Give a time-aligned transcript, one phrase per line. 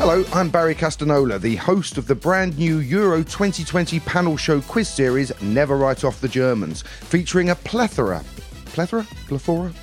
[0.00, 4.88] Hello, I'm Barry Castagnola, the host of the brand new Euro 2020 panel show quiz
[4.88, 8.24] series Never Write Off the Germans, featuring a plethora.
[8.64, 9.06] Plethora?
[9.28, 9.74] Plethora?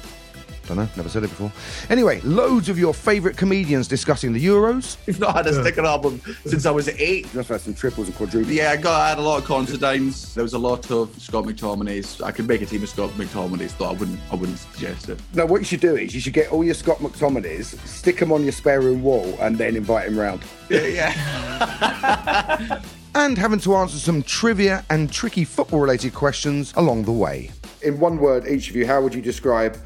[0.67, 1.49] I don't know, never said it before.
[1.89, 4.97] Anyway, loads of your favourite comedians discussing the Euros.
[5.07, 7.31] We've not had a sticker album since I was eight.
[7.31, 8.53] Just had some triples and quadruples.
[8.53, 10.33] Yeah, I got I had a lot of Considines.
[10.33, 12.21] There was a lot of Scott McTominays.
[12.21, 15.21] I could make a team of Scott McTominays, though I wouldn't I wouldn't suggest it.
[15.33, 18.33] No, what you should do is you should get all your Scott McTominays, stick them
[18.33, 20.41] on your spare room wall, and then invite him round.
[20.69, 22.81] Yeah, yeah.
[23.15, 27.51] and having to answer some trivia and tricky football related questions along the way.
[27.81, 29.77] In one word, each of you, how would you describe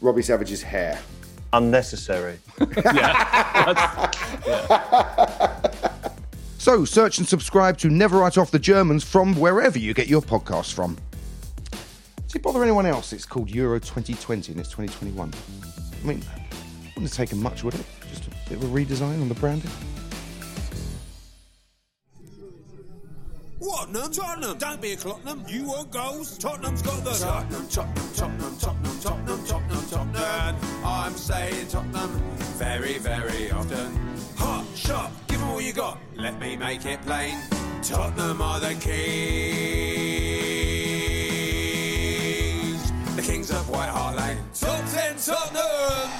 [0.00, 0.98] Robbie Savage's hair?
[1.52, 2.38] Unnecessary.
[6.66, 10.20] So search and subscribe to Never Write Off the Germans from wherever you get your
[10.20, 10.96] podcasts from.
[11.70, 13.12] Does it bother anyone else?
[13.12, 15.32] It's called Euro 2020 and it's 2021.
[15.32, 16.24] I mean,
[16.96, 17.86] wouldn't have taken much, would it?
[18.10, 19.70] Just a bit of a redesign on the branding.
[23.60, 23.86] What?
[23.86, 25.44] Tottenham, Tottenham, don't be a Clottenham.
[25.48, 26.36] You want goals?
[26.38, 29.65] Tottenham's got the Tottenham, Tottenham, Tottenham, Tottenham, Tottenham, Tottenham,
[29.96, 30.56] Tottenham.
[30.84, 32.10] I'm saying Tottenham
[32.58, 33.96] very, very often.
[34.36, 35.98] Hot shot, give 'em all you got.
[36.16, 37.38] Let me make it plain.
[37.82, 38.92] Tottenham are the kings,
[43.16, 44.36] the kings of White Hart Lane.
[44.52, 46.10] Top ten Tottenham.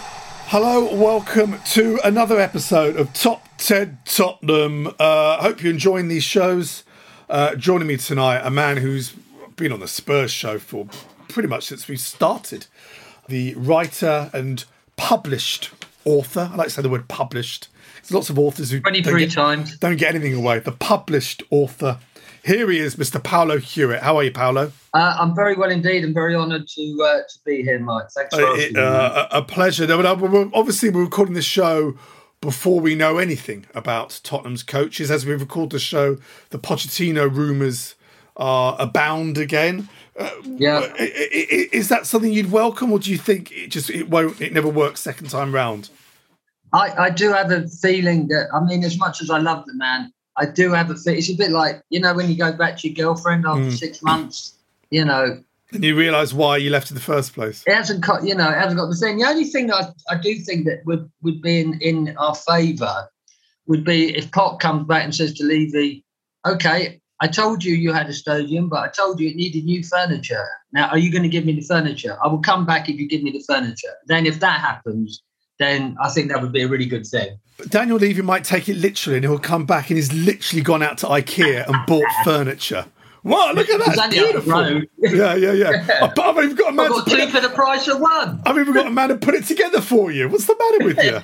[0.47, 4.87] Hello, welcome to another episode of Top 10 Tottenham.
[4.99, 6.83] Uh, hope you're enjoying these shows.
[7.29, 9.13] Uh, joining me tonight, a man who's
[9.57, 10.87] been on the Spurs show for
[11.29, 12.67] pretty much since we started.
[13.29, 14.65] The writer and
[14.97, 15.71] published
[16.05, 16.51] author.
[16.53, 17.69] I like to say the word published.
[17.97, 19.79] There's lots of authors who 23 don't get, times.
[19.79, 20.61] don't get anything away.
[20.61, 21.99] The published author.
[22.45, 23.21] Here he is, Mr.
[23.23, 24.01] Paolo Hewitt.
[24.03, 24.71] How are you, Paolo?
[24.95, 26.05] Uh, I'm very well indeed.
[26.05, 28.09] I'm very honoured to uh, to be here, Mike.
[28.11, 29.87] Thanks for Uh, asking it- uh, a pleasure.
[29.89, 31.99] No, Obviously, we're recording this show
[32.41, 35.11] before we know anything about Tottenham's coaches.
[35.11, 36.19] As we record the show,
[36.51, 37.97] the Pochettino rumours
[38.37, 39.89] are abound again.
[40.19, 40.93] Uh, Yeah.
[40.99, 44.41] i- Is that something you'd welcome, or do you think it just it won't?
[44.41, 45.91] It never works second time round.
[46.73, 49.75] I, I do have a feeling that I mean, as much as I love the
[49.75, 51.15] man, I do have a feel.
[51.15, 53.79] It's a bit like you know when you go back to your girlfriend after Mm.
[53.79, 54.55] six months.
[54.91, 57.63] You know, And you realise why you left in the first place.
[57.67, 59.19] it hasn't got you know it hasn't got the thing.
[59.19, 59.77] The only thing that
[60.09, 63.09] I, I do think that would would be in in our favour
[63.67, 66.05] would be if Pop comes back and says to Levy,
[66.47, 69.83] "Okay, I told you you had a stadium, but I told you it needed new
[69.83, 70.47] furniture.
[70.73, 72.19] Now, are you going to give me the furniture?
[72.23, 73.95] I will come back if you give me the furniture.
[74.07, 75.23] Then, if that happens,
[75.59, 77.39] then I think that would be a really good thing.
[77.57, 80.83] But Daniel Levy might take it literally, and he'll come back and he's literally gone
[80.83, 82.85] out to IKEA and bought furniture.
[83.25, 84.11] Wow, look at that!
[84.11, 84.83] Beautiful.
[84.99, 85.87] Yeah, yeah, yeah.
[86.17, 88.41] I- I've even got a man I've got two for the price of one.
[88.47, 90.29] I've even got a man to put it together for you.
[90.29, 91.21] What's the matter with you?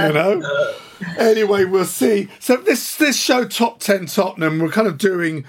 [0.00, 0.74] You know.
[1.18, 2.28] Anyway, we'll see.
[2.40, 5.44] So this this show, Top Ten Tottenham, we're kind of doing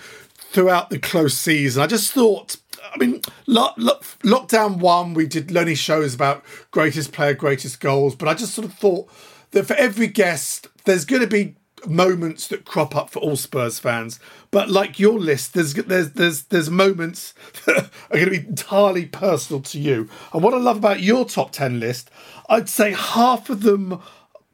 [0.54, 1.84] throughout the close season.
[1.84, 2.56] I just thought.
[2.94, 8.16] I mean, lo- lo- lockdown one, we did loaning shows about greatest player, greatest goals,
[8.16, 9.10] but I just sort of thought
[9.52, 11.56] that for every guest, there's going to be
[11.88, 14.20] moments that crop up for all Spurs fans.
[14.52, 17.34] But like your list, there's there's there's there's moments
[17.66, 20.10] that are going to be entirely personal to you.
[20.34, 22.10] And what I love about your top ten list,
[22.50, 24.02] I'd say half of them,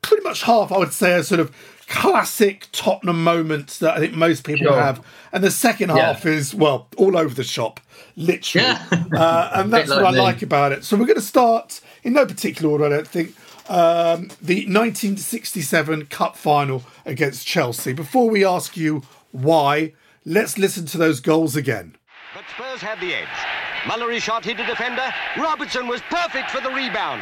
[0.02, 1.52] pretty much half, I would say, are sort of
[1.88, 4.76] classic Tottenham moments that I think most people Sure.
[4.82, 5.02] have.
[5.32, 6.08] And the second Yeah.
[6.08, 7.80] half is well all over the shop,
[8.18, 8.68] literally.
[9.16, 10.84] uh, and that's what I like about it.
[10.84, 13.34] So we're going to start in no particular order, I don't think.
[13.70, 17.92] Um, the 1967 Cup final against Chelsea.
[17.92, 19.94] Before we ask you why,
[20.26, 21.96] let's listen to those goals again.
[22.34, 23.28] But Spurs had the edge.
[23.84, 25.14] Mullery shot hit a defender.
[25.38, 27.22] Robertson was perfect for the rebound.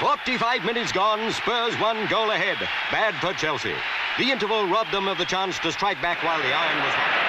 [0.00, 1.32] Forty-five minutes gone.
[1.32, 2.58] Spurs one goal ahead.
[2.90, 3.74] Bad for Chelsea.
[4.18, 7.25] The interval robbed them of the chance to strike back while the iron was hot.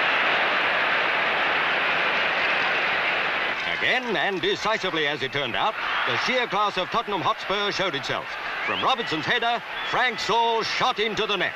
[3.78, 5.72] Again, and decisively as it turned out,
[6.08, 8.26] the sheer class of Tottenham Hotspur showed itself.
[8.66, 11.52] From Robertson's header, Frank Saul shot into the net.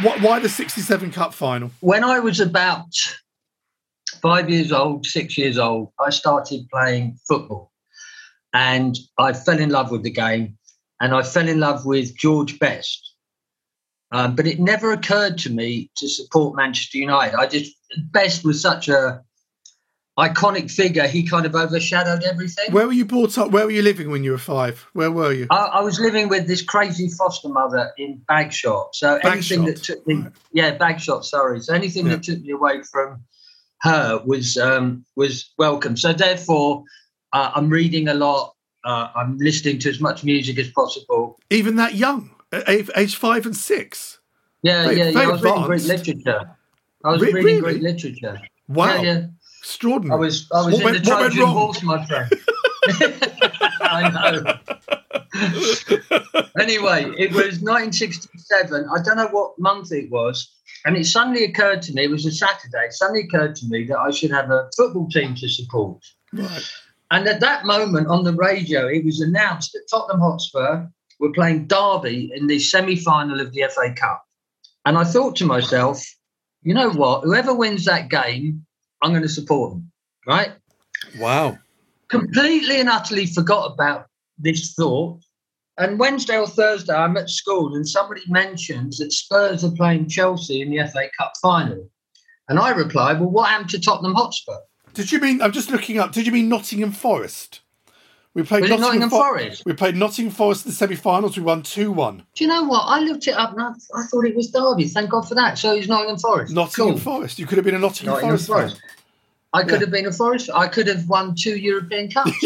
[0.00, 1.70] Why, why the 67 Cup final?
[1.80, 2.88] When I was about
[4.22, 7.72] five years old, six years old, I started playing football.
[8.54, 10.56] And I fell in love with the game.
[11.00, 13.07] And I fell in love with George Best.
[14.10, 17.36] Um, but it never occurred to me to support Manchester United.
[17.36, 17.74] I just,
[18.10, 19.22] Best was such a
[20.18, 21.06] iconic figure.
[21.06, 22.72] He kind of overshadowed everything.
[22.72, 23.50] Where were you brought up?
[23.50, 24.86] Where were you living when you were five?
[24.92, 25.46] Where were you?
[25.50, 28.88] I, I was living with this crazy foster mother in Bagshot.
[28.94, 31.24] So anything that took me, yeah, Bagshot.
[31.24, 31.60] Sorry.
[31.60, 33.22] So anything that took me away from
[33.82, 35.96] her was um, was welcome.
[35.96, 36.82] So therefore,
[37.32, 38.54] uh, I'm reading a lot.
[38.84, 41.38] Uh, I'm listening to as much music as possible.
[41.50, 44.18] Even that young, age, age five and six.
[44.62, 45.20] Yeah, yeah, yeah.
[45.20, 46.06] I was reading Greek advanced.
[46.06, 46.50] literature.
[47.04, 47.78] I was Re- reading really?
[47.78, 48.40] Greek literature.
[48.68, 48.94] Wow.
[48.96, 49.26] Yeah, yeah.
[49.60, 50.16] Extraordinary.
[50.16, 52.30] I was I was What in went- the Trojan horse, my friend.
[53.80, 54.58] I know.
[56.58, 58.88] anyway, it was 1967.
[58.94, 60.50] I don't know what month it was,
[60.84, 62.04] and it suddenly occurred to me.
[62.04, 62.86] It was a Saturday.
[62.86, 66.02] It suddenly occurred to me that I should have a football team to support.
[66.32, 66.70] Right.
[67.10, 70.86] And at that moment on the radio, it was announced that Tottenham Hotspur
[71.18, 74.24] were playing Derby in the semi final of the FA Cup.
[74.84, 76.04] And I thought to myself,
[76.62, 77.24] you know what?
[77.24, 78.64] Whoever wins that game,
[79.02, 79.90] I'm going to support them,
[80.26, 80.52] right?
[81.18, 81.58] Wow.
[82.08, 84.06] Completely and utterly forgot about
[84.38, 85.20] this thought.
[85.76, 90.60] And Wednesday or Thursday, I'm at school and somebody mentions that Spurs are playing Chelsea
[90.60, 91.88] in the FA Cup final.
[92.48, 94.56] And I replied, well, what happened to Tottenham Hotspur?
[94.94, 95.40] Did you mean?
[95.40, 96.12] I'm just looking up.
[96.12, 97.60] Did you mean Nottingham Forest?
[98.38, 99.64] We played Nottingham Fo- Forest?
[99.66, 101.36] We played Nottingham Forest in the semi-finals.
[101.36, 102.22] We won two-one.
[102.36, 102.82] Do you know what?
[102.82, 104.86] I looked it up and I, I thought it was Derby.
[104.86, 105.58] Thank God for that.
[105.58, 106.54] So it's Nottingham Forest.
[106.54, 106.98] Nottingham Cool.
[107.00, 107.40] Forest.
[107.40, 108.76] You could have been a Nottingham, Nottingham Forest, Forest.
[108.76, 108.84] fan.
[109.54, 109.78] I could Yeah.
[109.80, 110.50] have been a Forest.
[110.54, 112.30] I could have won two European Cups.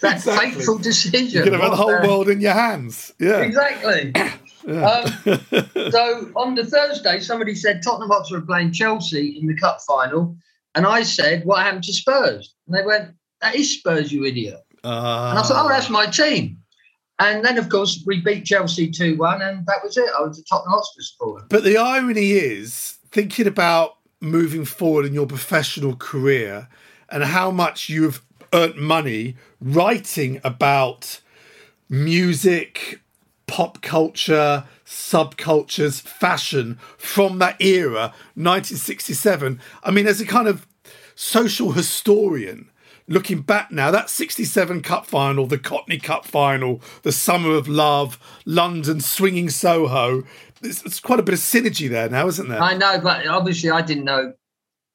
[0.00, 1.28] that fateful decision.
[1.38, 3.12] You could have had the whole the- world in your hands.
[3.18, 3.38] Yeah.
[3.40, 4.12] Exactly.
[4.68, 5.06] Um,
[5.90, 10.36] so on the Thursday, somebody said Tottenham Hotspur are playing Chelsea in the cup final,
[10.74, 14.60] and I said, "What happened to Spurs?" And they went, "That is Spurs, you idiot."
[14.82, 16.58] And I thought, "Oh, that's my team."
[17.18, 20.08] And then, of course, we beat Chelsea two one, and that was it.
[20.18, 21.46] I was a Tottenham Hotspur supporter.
[21.50, 26.68] But the irony is thinking about moving forward in your professional career
[27.08, 28.22] and how much you've
[28.52, 31.20] earned money writing about
[31.88, 33.00] music,
[33.46, 39.60] pop culture, subcultures, fashion from that era, 1967.
[39.82, 40.66] I mean, as a kind of
[41.14, 42.70] social historian,
[43.10, 48.18] looking back now, that 67 Cup final, the Cockney Cup final, the Summer of Love,
[48.46, 50.22] London, Swinging Soho,
[50.62, 52.62] it's, it's quite a bit of synergy there now, isn't there?
[52.62, 54.32] I know, but obviously, I didn't know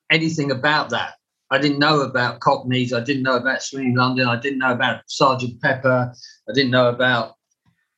[0.10, 1.16] anything about that.
[1.52, 2.94] I didn't know about Cockneys.
[2.94, 4.28] I didn't know about Swinging London.
[4.28, 6.12] I didn't know about Sergeant Pepper.
[6.50, 7.35] I didn't know about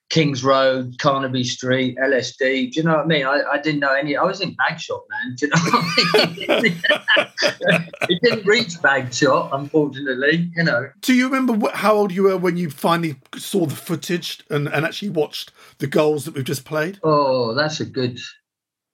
[0.09, 2.71] Kings Road, Carnaby Street, LSD.
[2.71, 3.25] Do you know what I mean?
[3.25, 4.15] I, I didn't know any.
[4.15, 5.35] I was in Bagshot, man.
[5.35, 6.81] Do you know what I mean?
[8.09, 10.49] it didn't reach Bagshot, unfortunately.
[10.55, 10.89] You know.
[11.01, 14.85] Do you remember how old you were when you finally saw the footage and, and
[14.85, 16.99] actually watched the goals that we've just played?
[17.03, 18.17] Oh, that's a good.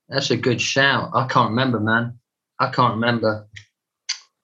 [0.09, 1.11] That's a good shout.
[1.13, 2.17] I can't remember, man.
[2.59, 3.47] I can't remember.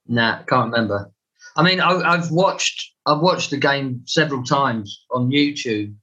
[0.07, 1.11] Nah, can't remember.
[1.55, 2.93] I mean, I, I've watched.
[3.07, 5.95] I've watched the game several times on YouTube.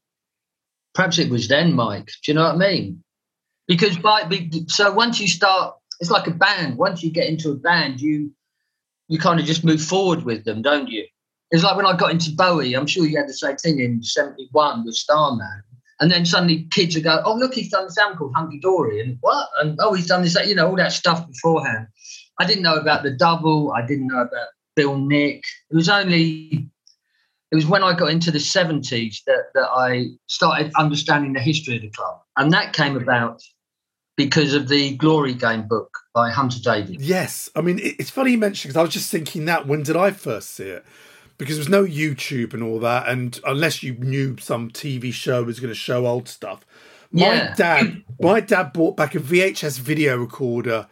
[0.97, 2.07] Perhaps it was then, Mike.
[2.07, 3.05] Do you know what I mean?
[3.69, 3.99] Because
[4.69, 6.79] so once you start, it's like a band.
[6.79, 8.33] Once you get into a band, you
[9.09, 11.07] you kind of just move forward with them, don't you?
[11.51, 12.73] It's like when I got into Bowie.
[12.73, 15.63] I'm sure you had the same thing in '71 with Starman.
[16.01, 19.01] And then suddenly kids would go, oh, look, he's done this album called Hunky Dory.
[19.01, 19.49] And what?
[19.61, 21.89] And oh, he's done this, you know, all that stuff beforehand.
[22.39, 23.73] I didn't know about the double.
[23.73, 25.43] I didn't know about Bill Nick.
[25.71, 26.71] It was only,
[27.53, 31.77] it was when I got into the 70s that, that I started understanding the history
[31.77, 32.21] of the club.
[32.37, 33.43] And that came about
[34.17, 36.97] because of the Glory Game book by Hunter Davies.
[37.01, 39.97] Yes, I mean it's funny you mentioned because I was just thinking that when did
[39.97, 40.85] I first see it?
[41.39, 45.43] Because there was no YouTube and all that, and unless you knew some TV show
[45.43, 46.65] was going to show old stuff,
[47.13, 47.55] my Yeah.
[47.55, 50.89] dad, my dad bought back a VHS video recorder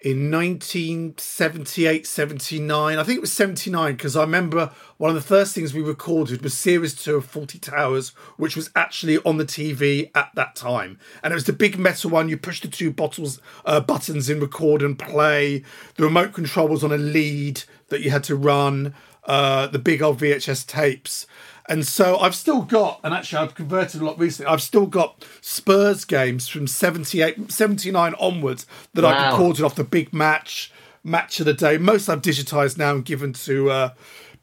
[0.00, 5.54] in 1978 79 i think it was 79 because i remember one of the first
[5.54, 10.10] things we recorded was series 2 of Fawlty Towers which was actually on the tv
[10.14, 10.98] at that time.
[11.22, 12.28] And it was the big metal one.
[12.28, 15.62] You push the two bottles uh, buttons in record and play.
[15.96, 20.02] The remote control was on a lead that you had to run uh, the big
[20.02, 21.26] old vhs tapes
[21.68, 25.24] and so I've still got, and actually I've converted a lot recently, I've still got
[25.40, 29.30] Spurs games from 78, 79 onwards that I Wow.
[29.30, 30.72] recorded off the big match,
[31.04, 31.78] match of the day.
[31.78, 33.90] Most I've digitized now and given to uh,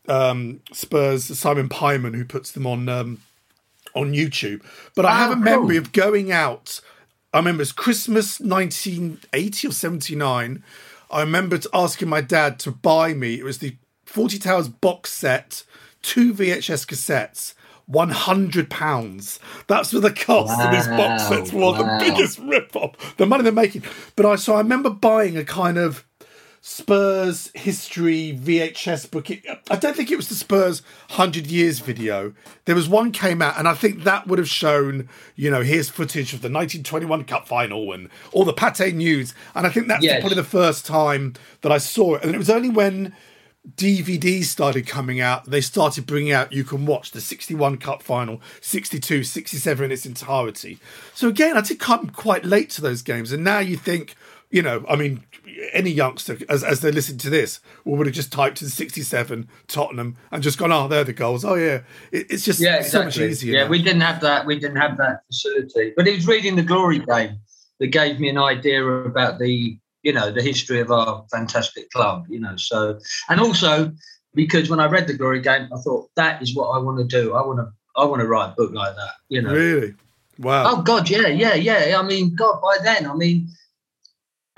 [0.08, 3.22] um, Spurs, Simon Pyman, who puts them on um,
[3.96, 4.64] on YouTube.
[4.96, 5.44] But I have a Oh, cool.
[5.44, 6.82] memory of going out.
[7.34, 10.64] I remember it's Christmas 1980 or 79.
[11.12, 13.76] I remember asking my dad to buy me, it was the
[14.06, 15.64] Fawlty Towers box set,
[16.04, 17.56] two VHS cassettes.
[17.86, 19.40] One hundred pounds.
[19.68, 21.78] That's what the cost of these box sets was.
[21.78, 22.00] wow.
[22.00, 23.18] The biggest rip off.
[23.18, 23.84] The money they're making.
[24.16, 26.06] But I so I remember buying a kind of
[26.66, 29.28] Spurs history VHS book.
[29.70, 32.34] I don't think it was the Spurs 100 years video.
[32.64, 35.90] There was one came out, and I think that would have shown, you know, here's
[35.90, 39.34] footage of the 1921 Cup final and all the Pathé news.
[39.56, 40.22] And I think that's Yes.
[40.22, 41.34] probably the first time
[41.64, 42.24] that I saw it.
[42.24, 43.14] And it was only when
[43.76, 48.42] DVDs started coming out, they started bringing out you can watch the 61 Cup final,
[48.60, 50.80] 62, 67 in its entirety.
[51.14, 53.32] So again, I did come quite late to those games.
[53.32, 54.16] And now you think,
[54.52, 55.24] you know, I mean,
[55.72, 60.18] any youngster, as, as they listen to this, would have just typed in 67 Tottenham
[60.32, 61.46] and just gone, oh, they're the goals.
[61.46, 61.82] Oh, yeah.
[62.12, 63.06] It, it's just yeah, so exactly.
[63.06, 63.54] much easier.
[63.54, 63.70] Yeah, now.
[63.70, 64.46] we didn't have that.
[64.46, 65.94] We didn't have that facility.
[65.96, 67.40] But it was reading the Glory Game
[67.80, 72.26] that gave me an idea about the, you know, the history of our fantastic club.
[72.30, 73.92] You know, so and also
[74.36, 77.06] because when I read the Glory Game, I thought that is what I want to
[77.06, 77.34] do.
[77.34, 79.14] I want to, I want to write a book like that.
[79.30, 79.54] You know.
[79.54, 79.96] Really?
[80.40, 80.64] Wow.
[80.68, 82.00] Oh God, yeah, yeah, yeah.
[82.00, 83.50] I mean, God, by then, I mean,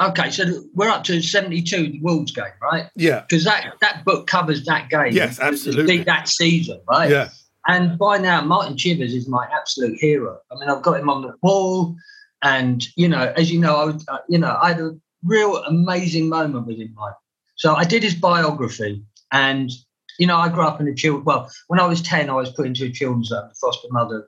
[0.02, 2.90] okay, so we're up to seventy-two, the Wolves game, right?
[2.96, 3.22] Yeah.
[3.22, 5.12] Because that that book covers that game.
[5.12, 6.04] Yes, absolutely.
[6.04, 7.10] That season, right?
[7.10, 7.30] Yeah.
[7.68, 10.40] And by now, Martin Chivers is my absolute hero.
[10.50, 11.96] I mean, I've got him on the wall,
[12.42, 15.58] and you know, as you know, I would, uh, you know, I had a real
[15.64, 17.14] amazing moment with him, Mike.
[17.56, 19.72] So I did his biography, and
[20.20, 21.26] you know, I grew up in a child.
[21.26, 23.50] Well, when I was ten, I was put into a children's home.
[23.50, 24.28] The foster mother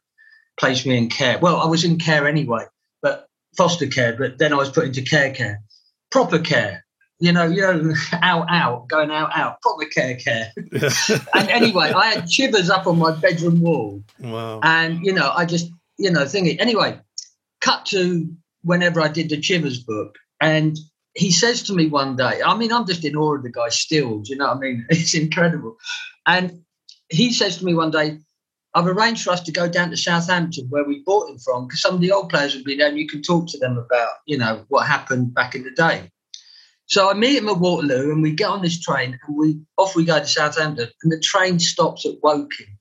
[0.59, 1.37] placed me in care.
[1.39, 2.65] Well, I was in care anyway,
[3.01, 3.27] but
[3.57, 4.15] foster care.
[4.17, 5.61] But then I was put into care care,
[6.11, 6.83] proper care.
[7.19, 10.51] You know, you know, out out, going out out, proper care care.
[11.33, 14.59] and anyway, I had Chivers up on my bedroom wall, Wow.
[14.63, 16.59] and you know, I just you know thinking.
[16.59, 16.99] Anyway,
[17.61, 18.29] cut to
[18.63, 20.77] whenever I did the Chivers book, and
[21.17, 23.69] he says to me one day, I mean, I'm just in awe of the guy
[23.69, 24.19] still.
[24.19, 24.85] Do you know what I mean?
[24.89, 25.77] It's incredible.
[26.25, 26.61] And
[27.09, 28.19] he says to me one day,
[28.73, 31.81] I've arranged for us to go down to Southampton where we bought him from because
[31.81, 34.09] some of the old players will be there and you can talk to them about,
[34.27, 36.11] you know, what happened back in the day.
[36.85, 39.95] So I meet him at Waterloo and we get on this train and we off
[39.95, 42.77] we go to Southampton and the train stops at Woking.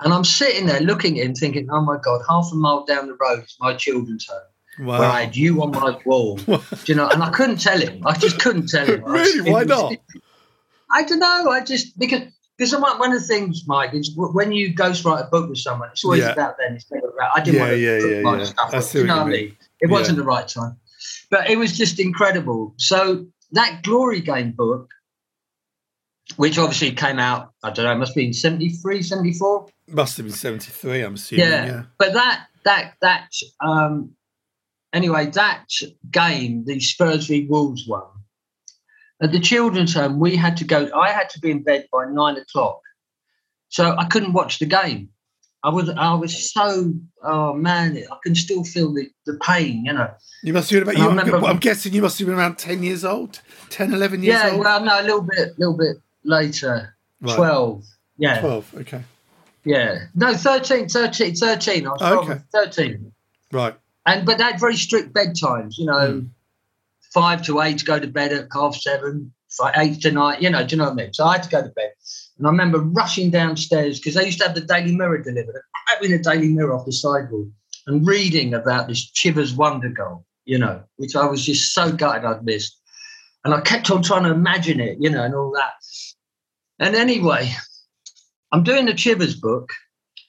[0.00, 3.08] And I'm sitting there looking at him thinking, oh my God, half a mile down
[3.08, 4.38] the road is my children's home
[4.80, 5.00] Wow.
[5.00, 6.36] where I had you on my wall.
[6.46, 7.08] Do you know?
[7.08, 8.00] And I couldn't tell him.
[8.06, 9.04] I just couldn't tell him.
[9.06, 9.50] I was- Really?
[9.52, 9.94] Why was- not?
[10.90, 11.50] I don't know.
[11.50, 12.22] I just because
[12.56, 15.90] because one one of the things, Mike, is when you ghostwrite a book with someone,
[15.92, 16.32] it's always Yeah.
[16.32, 16.74] about them.
[16.76, 17.36] It's never about.
[17.36, 18.44] I didn't Yeah, want to yeah, put yeah, my yeah.
[18.44, 18.74] stuff.
[18.74, 19.56] Up, you know what I mean.
[19.80, 20.76] It wasn't the right time,
[21.30, 22.74] but it was just incredible.
[22.78, 24.88] So that Glory Game book,
[26.36, 29.66] which obviously came out, I don't know, it must be in 73, 74.
[29.88, 31.46] Must have been 73, I'm assuming.
[31.46, 31.66] yeah.
[31.66, 31.82] Yeah.
[31.98, 33.30] But that that that
[33.60, 34.10] um
[34.92, 35.66] anyway, that
[36.10, 38.04] game, the Spurs v Wolves one,
[39.22, 40.88] at the children's home, we had to go.
[40.94, 42.80] I had to be in bed by nine o'clock,
[43.68, 45.10] so I couldn't watch the game.
[45.64, 46.92] I was I was so
[47.24, 50.08] oh man, I can still feel the, the pain, you know.
[50.44, 52.84] You must have been about, you, remember- I'm guessing you must have been around 10
[52.84, 53.40] years old?
[53.70, 54.60] 10, 11 years yeah, old?
[54.60, 57.34] well, no, a little bit, little bit later, Right.
[57.34, 57.84] twelve.
[58.18, 59.02] Yeah, 12, okay.
[59.64, 61.86] yeah, no, 13, 13, 13.
[61.86, 62.40] I was Oh, okay.
[62.52, 63.12] thirteen.
[63.50, 63.74] Right.
[64.08, 65.78] And but they had very strict bedtimes.
[65.78, 66.26] You know, Hmm.
[67.14, 69.32] five to eight go to bed at half seven.
[69.60, 71.12] like eight to nine, you know, do you know what I mean?
[71.14, 71.92] So I had to go to bed.
[72.36, 76.10] And I remember rushing downstairs because they used to have the Daily Mirror delivered, grabbing
[76.10, 77.50] the Daily Mirror off the sideboard
[77.86, 82.26] and reading about this Chivers Wonder Goal, you know, which I was just so gutted
[82.26, 82.78] I'd missed.
[83.44, 85.72] And I kept on trying to imagine it, you know, and all that.
[86.78, 87.50] And anyway,
[88.52, 89.72] I'm doing the Chivers book,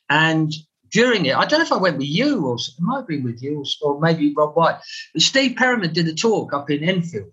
[0.09, 0.51] and
[0.91, 3.23] during it, I don't know if I went with you or it might have been
[3.23, 4.77] with you or, maybe Rob White.
[5.13, 7.31] But Steve Perryman did a talk up in Enfield,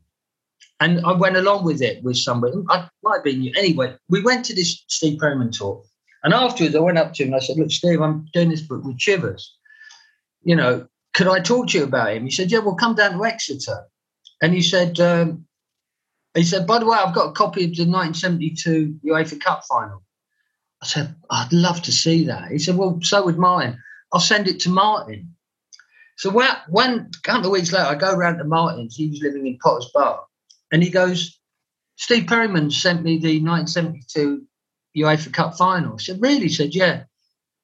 [0.80, 2.56] and I went along with it with somebody.
[2.68, 3.52] I might have been you.
[3.56, 5.84] Anyway, we went to this Steve Perryman talk,
[6.22, 8.62] and afterwards I went up to him and I said, "Look, Steve, I'm doing this
[8.62, 9.56] book with Chivers.
[10.42, 13.18] You know, could I talk to you about him?" He said, "Yeah, well, come down
[13.18, 13.86] to Exeter."
[14.42, 15.46] And he said, um,
[16.34, 20.02] "He said, by the way, I've got a copy of the 1972 UEFA Cup final."
[20.82, 22.50] I said, I'd love to see that.
[22.50, 23.80] He said, Well, so would mine.
[24.12, 25.34] I'll send it to Martin.
[26.16, 29.20] So when, when a couple of weeks later, I go round to Martin's, he was
[29.20, 30.24] living in Potter's Bar,
[30.72, 31.38] and he goes,
[31.96, 34.46] Steve Perryman sent me the 1972
[34.96, 35.94] UEFA Cup final.
[35.94, 36.42] I said, Really?
[36.42, 36.98] He said, Yeah.
[36.98, 37.04] He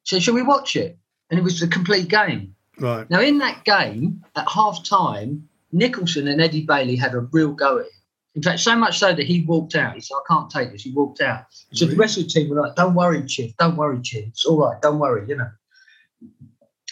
[0.05, 0.99] said, Shall we watch it?
[1.31, 2.55] And it was the complete game.
[2.79, 3.09] Right.
[3.09, 7.79] Now, in that game, at half time, Nicholson and Eddie Bailey had a real go
[7.79, 7.93] at it.
[8.35, 9.95] In fact, so much so that he walked out.
[9.95, 10.83] He said, I can't take this.
[10.83, 11.45] He walked out.
[11.75, 13.55] So the rest of the team were like, Don't worry, Chief.
[13.59, 14.29] Don't worry, Chief.
[14.29, 14.81] It's all right.
[14.81, 15.51] Don't worry, you know.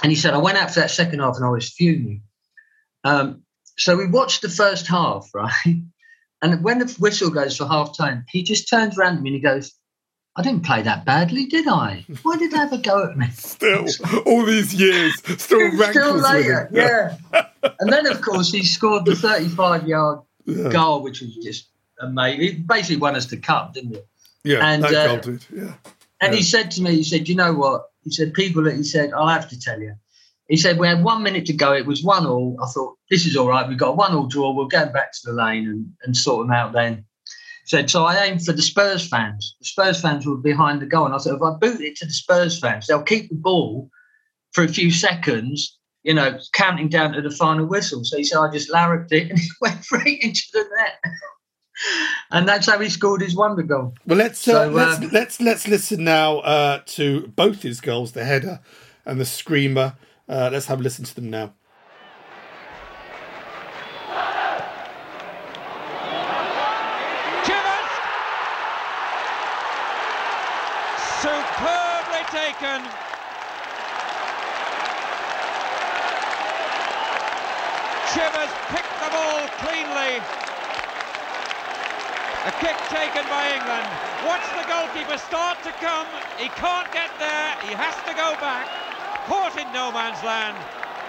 [0.02, 2.23] And he said, I went out for that second half and I was fuming.
[3.04, 3.42] Um,
[3.78, 5.82] so we watched the first half, right?
[6.42, 9.37] And when the whistle goes for half time, he just turns around to me and
[9.37, 9.75] he goes,
[10.37, 12.04] I didn't play that badly, did I?
[12.23, 13.26] Why did they have a go at me?
[13.32, 13.87] Still,
[14.26, 17.16] all these years, still Still rankles with later, yeah.
[17.80, 20.20] and then, of course, he scored the 35 yard
[20.70, 21.68] goal, which was just
[22.00, 22.40] amazing.
[22.40, 24.06] He basically won us the cup, didn't it?
[24.44, 25.47] Yeah, And, that uh, goal did.
[25.52, 25.75] Yeah.
[26.20, 27.87] And he said to me, he said, you know what?
[28.04, 29.94] He said, people, he said, I'll have to tell you.
[30.49, 31.73] He said, we had one minute to go.
[31.73, 32.56] It was one all.
[32.62, 33.68] I thought, this is all right.
[33.68, 34.52] We've got a one all draw.
[34.52, 37.04] We'll go back to the lane and, and sort them out then.
[37.26, 39.54] He said, so I aimed for the Spurs fans.
[39.61, 41.06] The Spurs fans were behind the goal.
[41.06, 43.88] And I said, if I boot it to the Spurs fans, they'll keep the ball
[44.52, 48.04] for a few seconds, you know, counting down to the final whistle.
[48.04, 51.12] So he said, I just larricked it and it went straight into the net.
[52.30, 53.95] and that's how he scored his wonder goal.
[54.07, 58.12] Well, let's uh, So, let's uh, let's let's listen now uh, to both his goals,
[58.12, 58.61] the header
[59.04, 59.96] and the screamer.
[60.29, 61.55] Uh, let's have a listen to them now.
[67.44, 67.90] Chivers!
[71.20, 73.10] Superbly taken.
[78.11, 80.18] Chivers picked the ball cleanly.
[82.42, 83.87] A kick taken by England.
[84.27, 86.09] Watch the goalkeeper start to come.
[86.37, 87.55] He can't get there.
[87.62, 88.66] He has to go back.
[89.31, 90.59] Caught in no man's land.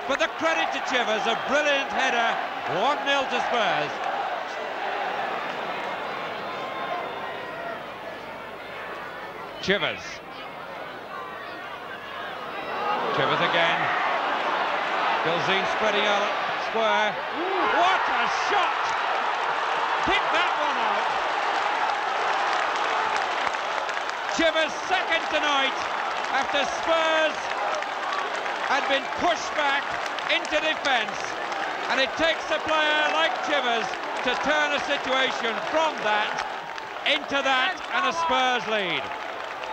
[0.08, 2.38] But the credit to Chivers, a brilliant header.
[2.78, 3.02] 1-0
[3.34, 3.94] to Spurs.
[9.66, 10.06] Chivers.
[13.18, 13.82] Chivers again.
[15.26, 16.41] Gilzean spreading out
[16.72, 17.12] square.
[17.12, 18.80] What a shot!
[20.08, 21.04] Kick that one out.
[24.40, 25.76] Chivers second tonight
[26.32, 27.36] after Spurs
[28.72, 29.84] had been pushed back
[30.32, 31.20] into defence.
[31.92, 33.84] And it takes a player like Chivers
[34.24, 36.48] to turn a situation from that
[37.04, 39.04] into that and a Spurs lead.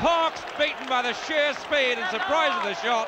[0.03, 3.07] Parkes beaten by the sheer speed and surprise of the shot.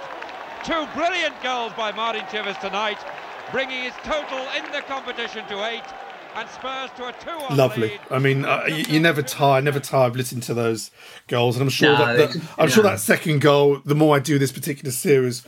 [0.63, 2.99] Two brilliant goals by Martin Chivers tonight,
[3.53, 5.85] bringing his total in the competition to eight,
[6.35, 7.13] and Spurs to a
[7.49, 7.99] 2 Lovely.
[8.11, 10.91] I mean, uh, you, you never tire, never tire of listening to those
[11.27, 13.81] goals, and I'm sure No, that, that I'm sure that second goal.
[13.85, 15.45] The more I do this particular series,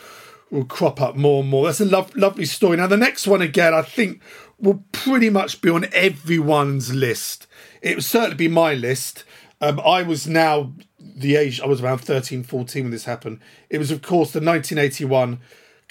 [0.50, 1.66] will crop up more and more.
[1.66, 2.76] That's a lov- lovely story.
[2.76, 4.20] Now the next one again, I think
[4.60, 7.46] will pretty much be on everyone's list.
[7.80, 9.24] It will certainly be my list.
[9.60, 13.40] Um, I was now the age I was around 13, 14 when this happened.
[13.70, 15.40] It was of course the 1981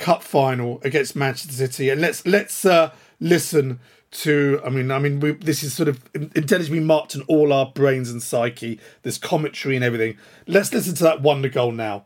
[0.02, 4.60] Cup final against Manchester City, and let's let's uh, listen to.
[4.66, 8.10] I mean, I mean, we, this is sort of indelibly marked in all our brains
[8.10, 8.80] and psyche.
[9.04, 10.18] This commentary and everything.
[10.48, 12.06] Let's listen to that wonder goal now.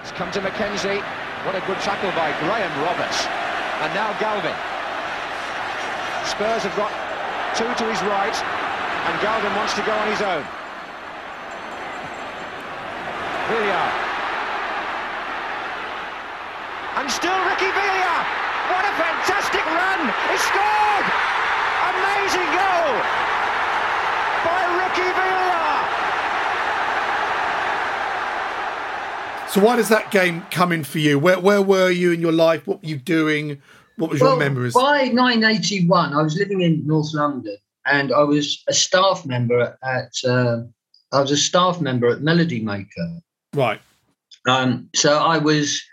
[0.00, 1.04] It's come to Mackenzie.
[1.44, 3.26] What a good tackle by Graham Roberts.
[3.84, 4.56] And now Galvin.
[6.24, 6.92] Spurs have got
[7.52, 10.44] two to his right, and Galvin wants to go on his own.
[13.52, 14.03] Villa.
[17.04, 18.16] And still Ricky Villa.
[18.72, 20.08] What a fantastic run!
[20.30, 21.06] He scored!
[21.92, 22.96] Amazing goal
[24.40, 25.64] by Ricky Villa.
[29.50, 31.18] So why does that game come in for you?
[31.18, 32.66] Where where were you in your life?
[32.66, 33.60] What were you doing?
[33.96, 34.72] What was your memories?
[34.72, 40.14] By 1981, I was living in North London and I was a staff member at.
[40.26, 40.62] Uh,
[41.12, 43.20] I was a staff member at Melody Maker.
[43.52, 43.82] Right.
[44.48, 45.84] Um, so I was.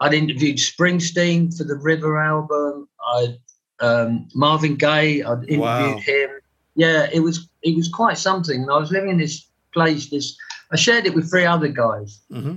[0.00, 2.88] I'd interviewed Springsteen for the River album.
[3.06, 3.36] I
[3.80, 5.22] um, Marvin Gaye.
[5.22, 5.96] I'd interviewed Wow.
[5.98, 6.30] him.
[6.76, 8.62] Yeah, it was it was quite something.
[8.62, 10.10] And I was living in this place.
[10.10, 10.36] This
[10.72, 12.56] I shared it with three other guys, Mm-hmm.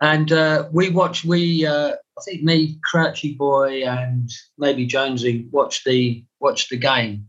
[0.00, 1.24] and uh, we watched.
[1.24, 7.26] We uh, I think me, Crouchy Boy, and maybe Jonesy watched the watched the game,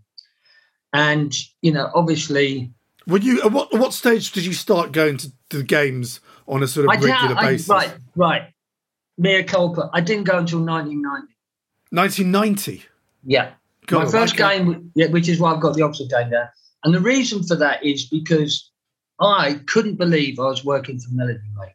[0.94, 2.72] and you know, obviously,
[3.08, 3.41] Would you?
[3.44, 6.86] At what what stage did you start going to, to the games on a sort
[6.86, 7.70] of I regular I- basis?
[7.70, 8.41] right, right.
[9.17, 9.89] Mea culpa.
[9.93, 11.34] I didn't go until 1990.
[11.91, 12.84] 1990.
[13.23, 13.51] Yeah.
[13.88, 14.58] God, My first okay.
[14.58, 16.54] game, yeah, which is why I've got the Oxford game there.
[16.84, 18.69] And the reason for that is because
[19.19, 21.73] I couldn't believe I was working for Melody Maker.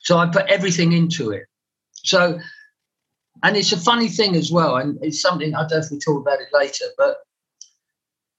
[0.00, 1.44] So I put everything into it.
[1.92, 2.40] So,
[3.42, 5.98] and it's a funny thing as well, and it's something I don't know if we
[5.98, 7.18] talk about it later, but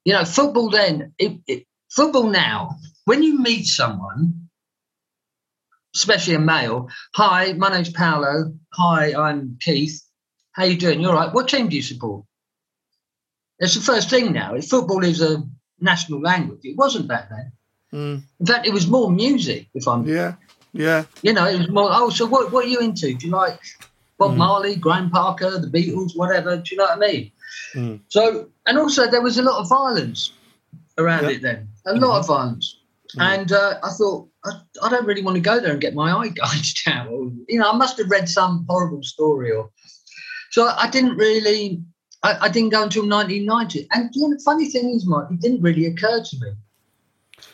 [0.05, 4.42] you know, football then, it, it, football now, when you meet someone,
[5.93, 8.53] especially a male, hi, my name's Paolo.
[8.73, 10.01] Hi, I'm Keith.
[10.51, 11.01] How you doing?
[11.01, 11.33] You all right?
[11.33, 12.25] What team do you support?
[13.59, 14.59] That's the first thing now.
[14.61, 15.43] Football is a
[15.79, 16.59] national language.
[16.63, 17.51] It wasn't back then.
[17.93, 18.23] Mm.
[18.39, 19.67] In fact, it was more music.
[19.73, 20.33] If I'm, yeah,
[20.73, 21.05] yeah.
[21.21, 21.89] You know, it was more.
[21.91, 22.51] Oh, so what?
[22.51, 23.13] What are you into?
[23.13, 23.59] Do you like
[24.17, 26.57] Bob Marley, Graham Parker, the Beatles, whatever?
[26.57, 27.31] Do you know what I mean?
[27.75, 27.99] Mm.
[28.07, 30.31] So, and also there was a lot of violence
[30.97, 31.29] around Yeah.
[31.29, 31.69] it then.
[31.85, 32.79] A lot of violence.
[33.21, 36.11] And uh, I thought, I, I don't really want to go there and get my
[36.11, 37.07] eye gouged out.
[37.07, 39.69] Or, you know, I must have read some horrible story or.
[40.51, 41.81] So I didn't really,
[42.21, 43.87] I, I didn't go until 1990.
[43.91, 46.51] And you know, the funny thing is, Mike, it didn't really occur to me.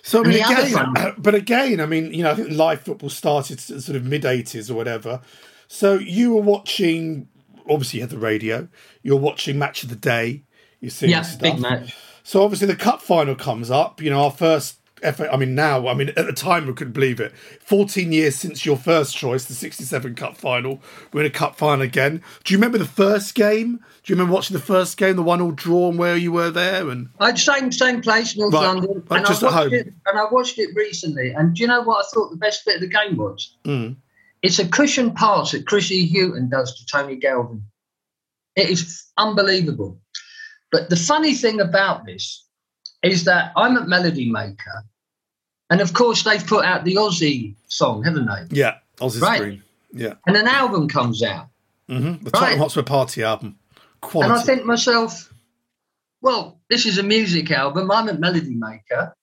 [0.02, 3.60] So I mean, again, but again, I mean, you know, I think live football started
[3.60, 5.22] sort of mid '80s or whatever.
[5.67, 7.28] So you were watching.
[7.69, 8.67] Obviously, you had the radio.
[9.04, 10.43] You're watching Match of the Day.
[10.80, 11.95] You see, Yeah, big match.
[12.24, 14.02] So obviously, the cup final comes up.
[14.02, 14.79] You know, our first.
[14.99, 17.33] FA, I mean, now, I mean, at the time, we couldn't believe it.
[17.62, 20.81] 14 years since your first choice, the 67 Cup final.
[21.13, 22.23] We're in a Cup final again.
[22.43, 23.77] Do you remember the first game?
[24.03, 26.89] Do you remember watching the first game, the one all drawn where you were there?
[26.89, 29.73] And I same same place, North Right, London, right, and just I at watched home.
[29.73, 29.93] it.
[30.05, 31.31] And I watched it recently.
[31.31, 33.55] And do you know what I thought the best bit of the game was?
[33.65, 33.97] Mm.
[34.41, 37.63] It's a cushion pass that Chrissy Hughton does to Tony Galvin.
[38.55, 39.99] It is unbelievable.
[40.71, 42.45] But the funny thing about this
[43.03, 44.83] is that I'm a Melody Maker,
[45.69, 48.57] and of course they've put out the Ossie song, haven't they?
[48.57, 49.39] yeah, Ossie's Right.
[49.41, 49.63] Dream.
[49.91, 50.13] Yeah.
[50.27, 51.47] And an album comes out.
[51.88, 52.33] hmm The Right.
[52.33, 53.57] Tottenham Hotspur Party album.
[54.01, 54.31] Quality.
[54.31, 55.33] And I think to myself,
[56.21, 57.89] well, this is a music album.
[57.91, 59.15] I'm a melody maker.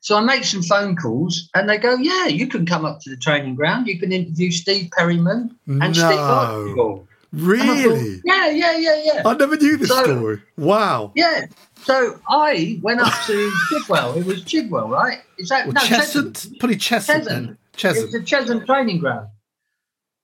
[0.00, 3.10] So I make some phone calls and they go, yeah, you can come up to
[3.10, 3.86] the training ground.
[3.86, 6.18] You can interview Steve Perryman and Steve No.
[6.18, 7.06] Archibald.
[7.32, 8.20] Really?
[8.24, 9.22] Yeah, yeah, yeah, yeah.
[9.24, 10.42] I never knew this So- story.
[10.56, 11.12] Wow.
[11.14, 11.46] Yeah.
[11.84, 14.16] So I went up to Chigwell.
[14.16, 15.18] It was Chigwell, right?
[15.38, 16.58] Is that Well, no Cheshunt?
[16.58, 17.44] Probably Cheshunt then.
[17.44, 18.12] It was Cheshunt.
[18.12, 19.28] the Cheshunt training ground.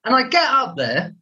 [0.04, 1.14] And I get up there,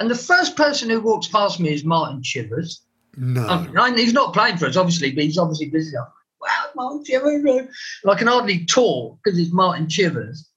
[0.00, 2.82] and the first person who walks past me is Martin Chivers.
[3.16, 3.46] No.
[3.46, 5.96] Um, he's not playing for us, obviously, but he's obviously busy.
[5.96, 6.12] I'm like,
[6.42, 7.44] wow, Martin Chivers.
[7.44, 7.68] And
[8.10, 10.48] I can hardly talk because it's Martin Chivers.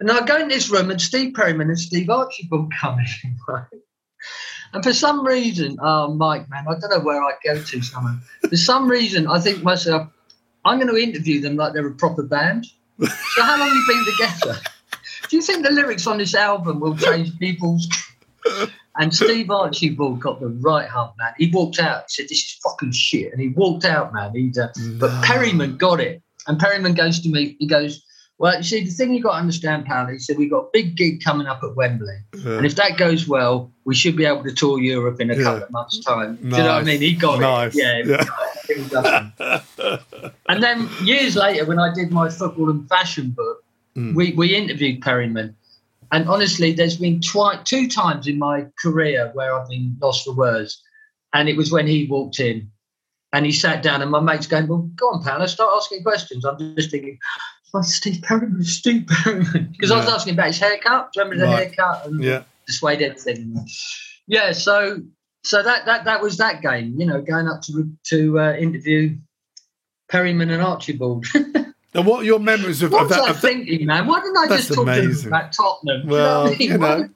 [0.00, 3.36] And I go in this room, and Steve Perryman and Steve Archibald come in.
[3.48, 3.64] Right?
[4.72, 7.82] And for some reason, oh, Mike, man, I don't know where I go to.
[7.82, 8.20] Someone.
[8.48, 10.08] For some reason, I think myself,
[10.64, 12.66] I'm going to interview them like they're a proper band.
[13.00, 14.60] So how long have you been together?
[15.28, 17.88] Do you think the lyrics on this album will change people's?
[18.96, 21.32] And Steve Archibald got the right hump, man.
[21.38, 22.04] He walked out.
[22.08, 24.34] He said, "This is fucking shit," and he walked out, man.
[24.34, 27.56] He, uh, but Perryman got it, and Perryman goes to me.
[27.58, 28.04] He goes,
[28.38, 30.68] "Well, you see, the thing you've got to understand, pal." He said, we've got a
[30.72, 32.56] big gig coming up at Wembley, Yeah.
[32.58, 35.42] and if that goes well, we should be able to tour Europe in a Yeah.
[35.42, 37.00] couple of months' time." Do you know what I mean?
[37.00, 37.74] He got Nice.
[37.76, 38.06] it.
[38.06, 38.16] Yeah.
[38.98, 39.30] Yeah.
[39.38, 40.02] it.
[40.48, 43.58] And then years later, when I did my football and fashion book,
[43.96, 44.14] Mm.
[44.14, 45.54] we, we interviewed Perryman.
[46.12, 50.32] And honestly, there's been twi- two times in my career where I've been lost for
[50.34, 50.80] words.
[51.34, 52.70] And it was when he walked in
[53.34, 56.44] and he sat down, and my mate's going, Well, go on, pal, start asking questions.
[56.46, 57.18] I'm just thinking,
[57.74, 59.68] "Oh, Steve Perryman, Steve Perryman.
[59.72, 61.12] Because I was asking about his haircut.
[61.12, 61.66] Do you remember the Right.
[61.68, 62.42] haircut and Yeah.
[62.66, 63.66] the suede head thing?
[64.26, 64.98] Yeah, so
[65.44, 69.16] so that, that that was that game, you know, going up to to uh, interview
[70.08, 71.26] Perryman and Archibald.
[71.94, 73.20] And what are your memories of, of What's that?
[73.20, 74.06] I Of that thinking, man?
[74.06, 75.28] Why didn't I That's just talk to amazing.
[75.28, 76.06] them about Tottenham?
[76.08, 77.14] Well, you know, what I mean?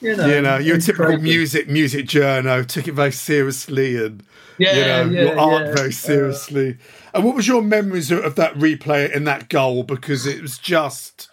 [0.00, 0.26] you know.
[0.26, 1.22] You know, you're a typical crazy.
[1.22, 4.22] music music journo, took it very seriously, and
[4.56, 5.74] Yeah, you know yeah, your art yeah.
[5.74, 6.78] very seriously.
[7.14, 9.82] And what was your memories of, of that replay and that goal?
[9.82, 11.28] Because it was just,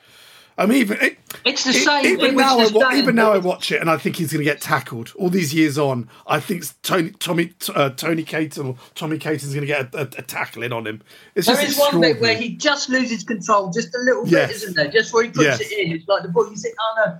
[0.57, 2.05] I mean, even it, It's the it- same.
[2.05, 2.97] Even it now, I same.
[2.97, 5.13] even now, I watch it and I think he's going to get tackled.
[5.17, 9.61] All these years on, I think Tony Tommy uh, Tony Caton or Tommy Caton's going
[9.61, 11.01] to get a, a, a tackle in on him.
[11.35, 14.47] It's There just is one bit where he just loses control just a little Yes.
[14.47, 14.87] bit, isn't there?
[14.89, 15.61] Just where he puts Yes.
[15.61, 15.91] it in.
[15.93, 16.49] It's like the ball.
[16.49, 17.17] You think, oh no.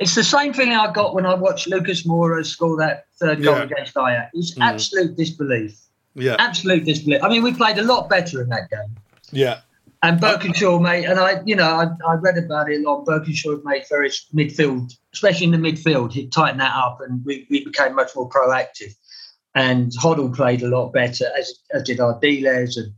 [0.00, 3.56] It's the same feeling I got when I watched Lucas Moura score that third goal
[3.58, 3.64] Yeah.
[3.64, 4.30] against Ajax.
[4.32, 4.62] It's Mm.
[4.64, 5.78] absolute disbelief.
[6.14, 7.22] Yeah, Absolute disbelief.
[7.22, 8.96] I mean, we played a lot better in that game.
[9.30, 9.60] yeah,
[10.02, 13.06] And Birkinshaw made, and I, you know, I, I read about it a lot.
[13.06, 17.64] Birkinshaw made various midfield, especially in the midfield, he'd tightened that up, and we, we
[17.64, 18.94] became much more proactive.
[19.54, 22.92] And Hoddle played a lot better, as, as did Ardiles and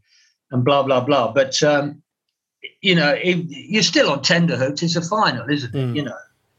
[0.50, 1.32] and blah blah blah.
[1.32, 2.02] But um,
[2.80, 4.82] you know, it, you're still on tender hooks.
[4.82, 5.96] It's a final, isn't it?
[5.96, 6.16] You know,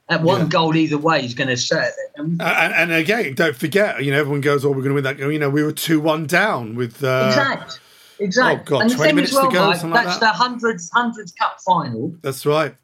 [0.10, 0.48] at one Yeah.
[0.48, 2.12] goal either way is going to set it.
[2.18, 5.18] And and, again, don't forget, you know, everyone goes, "Oh, we're going to win that
[5.18, 7.78] game." You know, we were two one down with uh, exactly.
[8.20, 8.62] exact.
[8.62, 10.20] oh, God, and the 20 thing minutes as well, to go, Mike, something like that's
[10.20, 10.34] that.
[10.34, 12.14] the hundreds hundreds cup final.
[12.22, 12.76] That's right.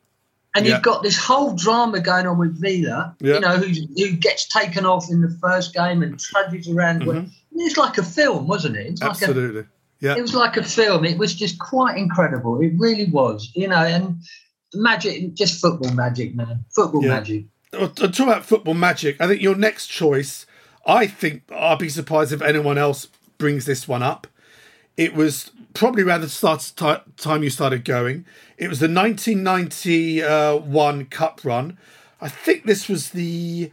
[0.56, 0.76] And Yeah.
[0.76, 3.36] you've got this whole drama going on with Villa, Yeah.
[3.36, 7.04] you know, who, who gets taken off in the first game and trudges around.
[7.04, 7.30] Mhm.
[7.54, 8.88] It's like a film, wasn't it?
[8.88, 9.66] It's like a, Absolutely.
[10.00, 10.16] Yeah.
[10.16, 11.06] It was like a film.
[11.06, 12.60] It was just quite incredible.
[12.62, 14.18] It really was, you know, and
[14.74, 16.66] magic, just football magic, man.
[16.70, 17.10] Football Yeah.
[17.10, 17.46] magic.
[17.74, 20.46] Uh, to talk about football magic, I think your next choice,
[20.86, 24.28] I think I'll be surprised if anyone else brings this one up.
[24.98, 28.26] It was probably around the start ti- time you started going.
[28.58, 31.78] It was the 1991 Cup run.
[32.22, 33.72] I think this was the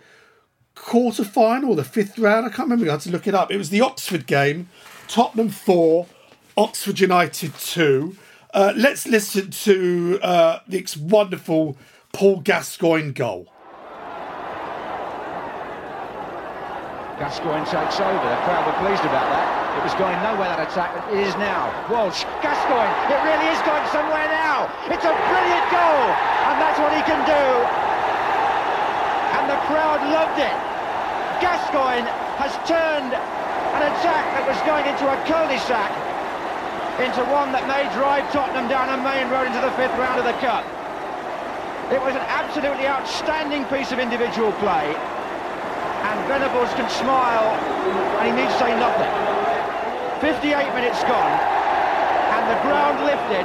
[0.75, 2.47] quarter final or the fifth round.
[2.47, 2.87] I can't remember.
[2.89, 3.51] I had to look it up.
[3.51, 4.69] It was the Oxford game,
[5.09, 6.07] Tottenham 4,
[6.57, 8.17] Oxford United 2.
[8.57, 11.77] Uh, let's listen to uh, this wonderful
[12.17, 13.53] Paul Gascoigne goal.
[17.21, 18.17] Gascoigne takes over.
[18.17, 19.45] The crowd were pleased about that.
[19.77, 21.69] It was going nowhere, that attack, but it is now.
[21.93, 24.73] Walsh, Gascoigne, it really is going somewhere now.
[24.89, 26.05] It's a brilliant goal,
[26.49, 27.45] and that's what he can do.
[29.37, 30.57] And the crowd loved it.
[31.45, 32.09] Gascoigne
[32.41, 36.06] has turned an attack that was going into a cul-de-sac
[37.01, 40.25] into one that may drive Tottenham down a main road into the fifth round of
[40.25, 40.65] the Cup.
[41.93, 47.53] It was an absolutely outstanding piece of individual play and Venables can smile
[48.19, 49.13] and he needs to say nothing.
[50.21, 51.37] 58 minutes gone
[52.33, 53.45] and the ground lifted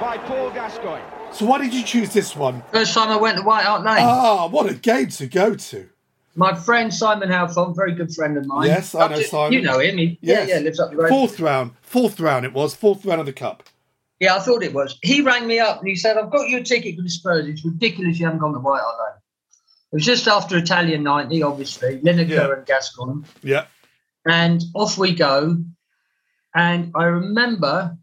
[0.00, 1.04] by Paul Gascoigne.
[1.32, 2.62] So why did you choose this one?
[2.72, 4.04] First time I went to White Hart Lane.
[4.04, 5.88] Ah, what a game to go to.
[6.34, 8.66] My friend Simon Halfon, very good friend of mine.
[8.68, 9.52] Yes, I know You- Simon.
[9.52, 9.98] You know him.
[9.98, 10.48] He, Yes.
[10.48, 11.08] Yeah, yeah, lives up the road.
[11.10, 11.72] Fourth round.
[11.82, 12.74] Fourth round it was.
[12.74, 13.64] Fourth round of the cup.
[14.18, 14.98] Yeah, I thought it was.
[15.02, 17.46] He rang me up and he said, I've got you a ticket for the Spurs.
[17.46, 19.18] It's ridiculous you haven't gone to White Hart Lane.
[19.92, 22.52] It was just after Italian 90, obviously, Lineker Yeah.
[22.52, 23.24] and Gascoigne.
[23.42, 23.66] Yeah.
[24.26, 25.58] And off we go.
[26.54, 27.96] And I remember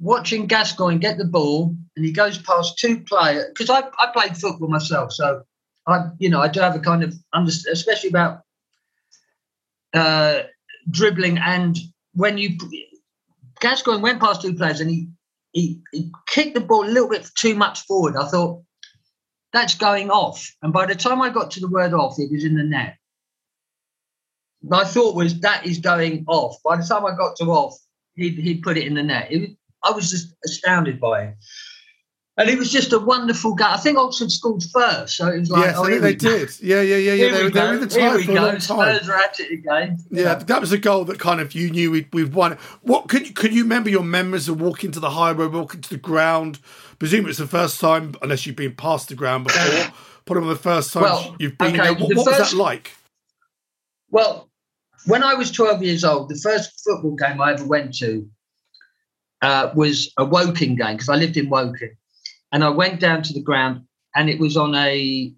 [0.00, 3.46] watching Gascoigne get the ball and he goes past two players.
[3.48, 5.12] Because I, I played football myself.
[5.12, 5.42] So,
[5.88, 8.42] I, you know, I do have a kind of, understand, especially about
[9.94, 10.42] uh,
[10.90, 11.38] dribbling.
[11.38, 11.76] And
[12.14, 12.58] when you,
[13.60, 15.08] Gascoigne went past two players and he,
[15.52, 18.16] he, he kicked the ball a little bit too much forward.
[18.16, 18.62] I thought,
[19.52, 20.46] that's going off.
[20.62, 22.96] And by the time I got to the word off, it was in the net.
[24.62, 26.56] My thought was that is going off.
[26.62, 27.78] By the time I got to off,
[28.14, 29.28] he he put it in the net.
[29.30, 31.34] It I was just astounded by it.
[32.38, 33.74] And it was just a wonderful guy.
[33.74, 36.38] I think Oxford scored first, so it was like, yes, oh, I think they go.
[36.38, 36.60] did.
[36.60, 37.14] Yeah, yeah, yeah, yeah.
[37.14, 37.84] Here They, we they were in go.
[37.84, 38.40] the tie we for a go.
[38.42, 38.60] long time.
[38.60, 39.98] Spurs are at it again.
[40.10, 42.56] Yeah, that was a goal that kind of you knew we'd, we'd won.
[42.82, 45.80] What could you, could you remember your memories of walking to the high road, walking
[45.80, 46.60] to the ground?
[47.00, 49.92] Presume it's the first time, unless you've been past the ground before.
[50.24, 51.94] Probably the first time Well, you've been okay, there.
[51.94, 52.92] What, the what was that like?
[54.10, 54.48] Well,
[55.06, 58.28] when I was 12 years old, the first football game I ever went to
[59.42, 61.96] uh, was a Woking game because I lived in Woking,
[62.52, 63.82] and I went down to the ground,
[64.14, 65.32] and it was on a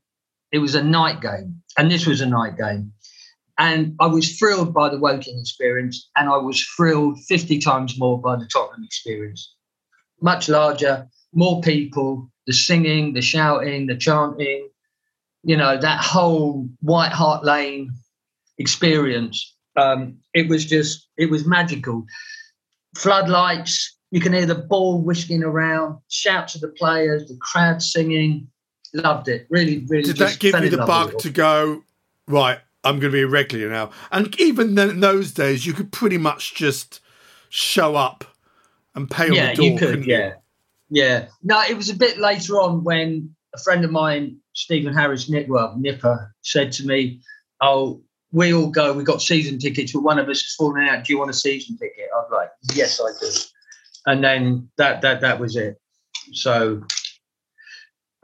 [0.52, 2.92] it was a night game, and this was a night game,
[3.60, 8.18] and I was thrilled by the Woking experience, and I was thrilled 50 times more
[8.18, 9.54] by the Tottenham experience.
[10.22, 14.68] Much larger, more people, the singing, the shouting, the chanting,
[15.42, 17.92] you know, that whole White Hart Lane
[18.56, 19.54] experience.
[19.76, 22.04] Um, it was just, it was magical.
[22.96, 28.48] Floodlights, you can hear the ball whisking around, shouts of the players, the crowd singing.
[28.92, 29.46] Loved it.
[29.50, 30.02] Really, really.
[30.02, 31.84] Did that give you the bug to go
[32.30, 32.58] right?
[32.82, 33.90] I'm going to be a regular now.
[34.10, 37.00] And even then, in those days, you could pretty much just
[37.50, 38.24] show up
[38.94, 39.66] and pay on yeah, the door.
[39.66, 40.06] you could.
[40.06, 40.34] Yeah,
[40.88, 41.26] yeah.
[41.42, 45.74] No, it was a bit later on when a friend of mine, Stephen Harris Nipper,
[45.76, 47.20] Nipper, said to me,
[47.60, 48.00] "Oh,
[48.32, 48.94] we all go.
[48.94, 51.04] We got season tickets, but one of us is falling out.
[51.04, 53.30] Do you want a season ticket?" I was like, "Yes, I do."
[54.06, 55.78] And then that that that was it.
[56.32, 56.82] So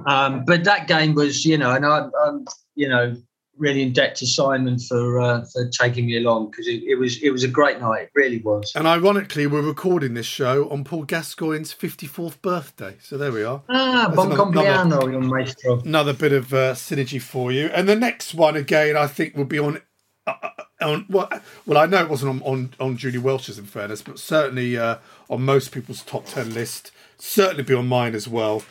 [0.06, 3.16] Um, but that game was, you know, and I'm, I'm you know,
[3.56, 7.22] really in debt to Simon for uh, for taking me along because it, it was
[7.22, 8.02] it was a great night.
[8.02, 8.72] It really was.
[8.76, 12.96] And ironically, we're recording this show on Paul Gascoigne's 54th birthday.
[13.00, 13.62] So there we are.
[13.70, 15.80] Ah, That's bon another- compleanno, another- maestro.
[15.80, 17.66] Another bit of uh, synergy for you.
[17.68, 19.80] And the next one, again, I think will be on.
[20.26, 20.34] Uh,
[20.80, 21.28] on well,
[21.64, 24.96] well, I know it wasn't on, on, on Julie Welch's, in fairness, but certainly uh,
[25.30, 26.92] on most people's top 10 list.
[27.18, 28.62] Certainly be on mine as well.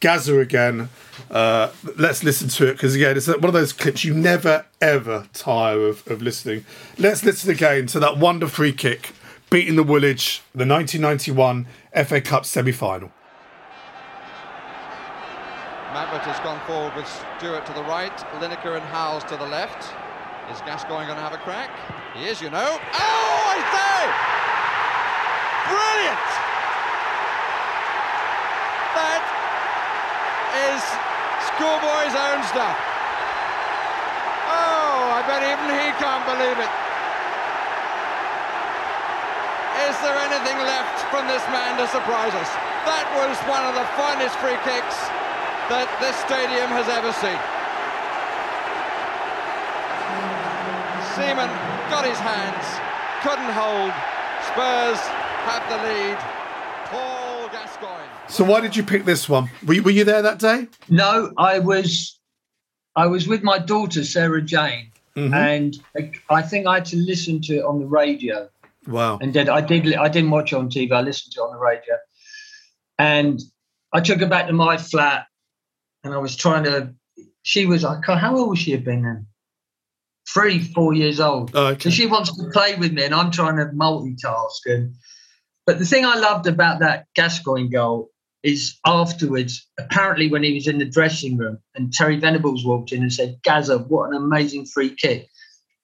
[0.00, 0.88] Gaza again.
[1.30, 5.28] Uh, let's listen to it because, again, it's one of those clips you never, ever
[5.32, 6.64] tire of, of listening.
[6.98, 9.12] Let's listen again to that wonder free kick
[9.48, 11.66] beating the Woolwich, the 1991
[12.06, 13.12] FA Cup semi final.
[15.92, 19.92] Mabbutt has gone forward with Stewart to the right, Lineker and Howells to the left.
[20.50, 21.70] Is Gascoigne going to have a crack?
[22.18, 22.66] He is, you know.
[22.66, 23.98] Oh, I say!
[25.70, 26.28] Brilliant!
[28.98, 29.22] That
[30.66, 30.82] is
[31.46, 32.74] schoolboy's own stuff.
[34.50, 36.72] Oh, I bet even he can't believe it.
[39.88, 42.50] Is there anything left from this man to surprise us?
[42.84, 44.98] That was one of the finest free kicks
[45.70, 47.38] that this stadium has ever seen.
[51.22, 51.48] Seaman
[51.88, 52.66] got his hands,
[53.22, 53.92] couldn't hold.
[54.50, 54.98] Spurs
[55.46, 56.18] have the lead.
[56.90, 58.08] Paul Gascoigne.
[58.28, 59.48] So, why did you pick this one?
[59.64, 60.66] Were you, were you there that day?
[60.88, 62.18] No, I was
[62.96, 65.32] I was with my daughter Sarah Jane, Mhm.
[65.32, 68.48] and I, I think I had to listen to it on the radio.
[68.88, 69.18] Wow.
[69.22, 70.90] And did I did I didn't watch it on TV.
[70.92, 71.94] I listened to it on the radio,
[72.98, 73.40] and
[73.92, 75.26] I took her back to my flat,
[76.02, 76.92] and I was trying to.
[77.44, 79.26] She was I can't, how old would she have been then?
[80.28, 81.50] Three, four years old.
[81.54, 81.90] Oh, okay.
[81.90, 84.66] So she wants to play with me, and I'm trying to multitask.
[84.66, 84.94] And
[85.66, 88.10] but the thing I loved about that Gascoigne goal
[88.42, 93.02] is afterwards, apparently when he was in the dressing room and Terry Venables walked in
[93.02, 95.28] and said, Gaza, what an amazing free kick.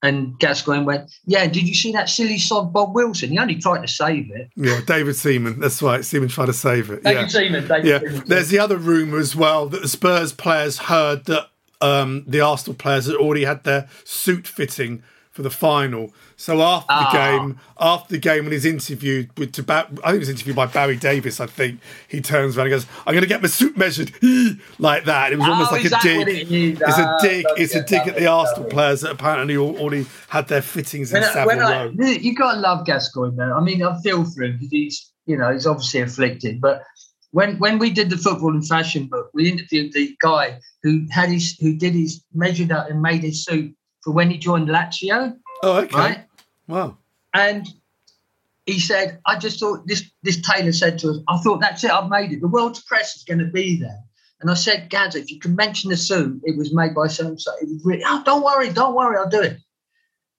[0.03, 3.31] And Gascoigne went, Yeah, did you see that silly sod Bob Wilson?
[3.31, 4.49] He only tried to save it.
[4.55, 5.59] Yeah, David Seaman.
[5.59, 6.05] That's right.
[6.05, 7.03] Seaman tried to save it.
[7.03, 7.27] David yeah.
[7.27, 7.99] Seaman, David yeah.
[7.99, 8.23] Seaman.
[8.27, 11.49] There's the other rumour as well that the Spurs players heard that
[11.81, 16.13] um, the Arsenal players had already had their suit fitting for the final.
[16.37, 17.13] So after Ah.
[17.13, 20.29] the game, after the game, when he's interviewed with to Ba- I think he was
[20.29, 21.39] interviewed by Barry Davies.
[21.39, 24.11] I think he turns around and goes, "I'm going to get my suit measured,"
[24.81, 25.33] like that.
[25.33, 26.29] It was almost Oh, like a dig.
[26.29, 26.81] it is?
[26.81, 27.45] A Ah, dig.
[27.47, 31.21] love It's a dig at the Arsenal players that apparently already had their fittings in
[31.21, 31.93] When I, Savile Row.
[32.09, 33.53] you got to love Gascoigne, man.
[33.53, 36.61] I mean, I feel for him because he's, you know, he's obviously afflicted.
[36.61, 36.83] But
[37.33, 41.29] when when we did the football and fashion book, we interviewed the guy who had
[41.29, 45.37] his, who did his, measured up and made his suit for when he joined Lazio.
[45.63, 45.97] Oh, okay.
[45.97, 46.25] Right?
[46.67, 46.97] Wow.
[47.35, 47.69] And
[48.67, 51.91] he said, I just thought this this tailor said to us, I thought that's it,
[51.91, 52.41] I've made it.
[52.41, 53.99] The world's press is going to be there.
[54.41, 57.27] And I said, Gaz, if you can mention the suit, it was made by so
[57.27, 57.51] and so.
[57.61, 59.59] It was really, oh, don't worry, don't worry, I'll do it.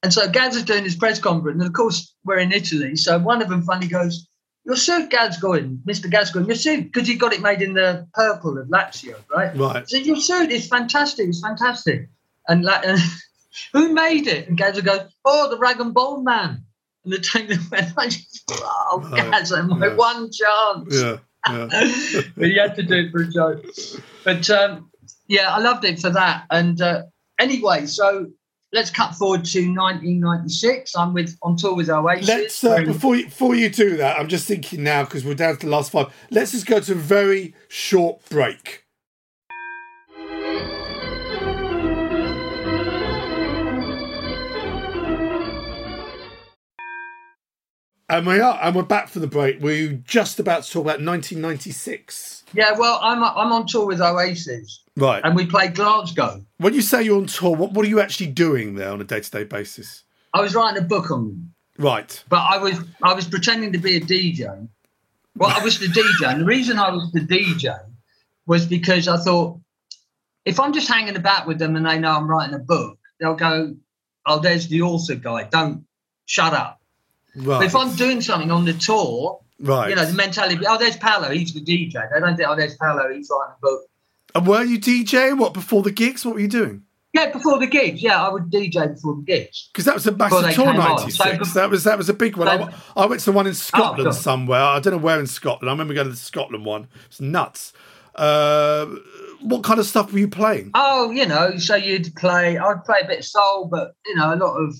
[0.03, 2.95] And so Gaz is doing his press conference, and of course we're in Italy.
[2.95, 4.28] So one of them finally goes,
[4.65, 6.09] "Your suit, Gascoigne, Mr.
[6.09, 9.55] Gascoigne, your suit, because he got it made in the purple of Lazio, right?
[9.55, 9.89] Right.
[9.89, 12.09] So your suit is fantastic, it's fantastic."
[12.47, 12.99] And, La- and
[13.73, 14.47] who made it?
[14.47, 16.65] And Gaz goes, "Oh, the rag and bone man."
[17.03, 19.31] And the tailor went, I just, "Oh, Right.
[19.31, 19.95] Gaz, my Yeah.
[19.95, 21.17] one chance." Yeah.
[21.47, 21.67] Yeah.
[22.35, 23.65] but he had to do it for a joke.
[24.25, 24.91] But um,
[25.27, 26.43] yeah, I loved it for that.
[26.51, 27.03] And uh,
[27.39, 28.27] anyway, so
[28.71, 30.95] let's cut forward to 1996.
[30.95, 32.27] I'm with on tour with Oasis.
[32.27, 35.57] Let's uh, before you, before you do that, I'm just thinking now because we're down
[35.57, 36.13] to the last five.
[36.29, 38.85] Let's just go to a very short break.
[48.09, 49.61] And we are, and we're back for the break.
[49.61, 52.43] We're just about to talk about 1996.
[52.53, 55.21] yeah, well, I'm I'm on tour with Oasis, Right.
[55.23, 56.43] and we played Glasgow.
[56.57, 59.03] When you say you're on tour, what, what are you actually doing there on a
[59.03, 60.03] day to day basis?
[60.33, 62.23] I was writing a book on them, Right.
[62.29, 64.67] but I was I was pretending to be a DJ.
[65.35, 67.77] Well, I was the DJ, and the reason I was the DJ
[68.47, 69.59] was because I thought
[70.45, 73.35] if I'm just hanging about with them and they know I'm writing a book, they'll
[73.35, 73.75] go,
[74.25, 75.43] "Oh, there's the author guy.
[75.43, 75.85] Don't
[76.25, 76.78] shut up."
[77.39, 77.59] Right.
[77.59, 79.89] But if I'm doing something on the tour, Right.
[79.89, 81.93] you know, the mentality, oh, there's Paolo, he's the DJ.
[82.13, 83.81] They don't think, oh, there's Paolo, he's writing a book.
[84.35, 85.37] And were you DJing?
[85.39, 86.25] What before the gigs?
[86.25, 86.83] What were you doing?
[87.13, 88.03] Yeah, before the gigs.
[88.03, 89.69] Yeah, I would DJ before the gigs.
[89.73, 91.51] Because that was a massive tour, '96.
[91.53, 92.47] So that was that was a big one.
[92.47, 94.11] I, so- I went to the one in Scotland God.
[94.11, 94.61] somewhere.
[94.61, 95.67] I don't know where in Scotland.
[95.69, 96.87] I remember going to the Scotland one.
[97.07, 97.73] It's nuts.
[98.13, 98.85] Uh,
[99.41, 100.69] what kind of stuff were you playing?
[100.75, 104.33] Oh, you know, so you'd play, I'd play a bit of soul, but, you know,
[104.33, 104.75] a lot of,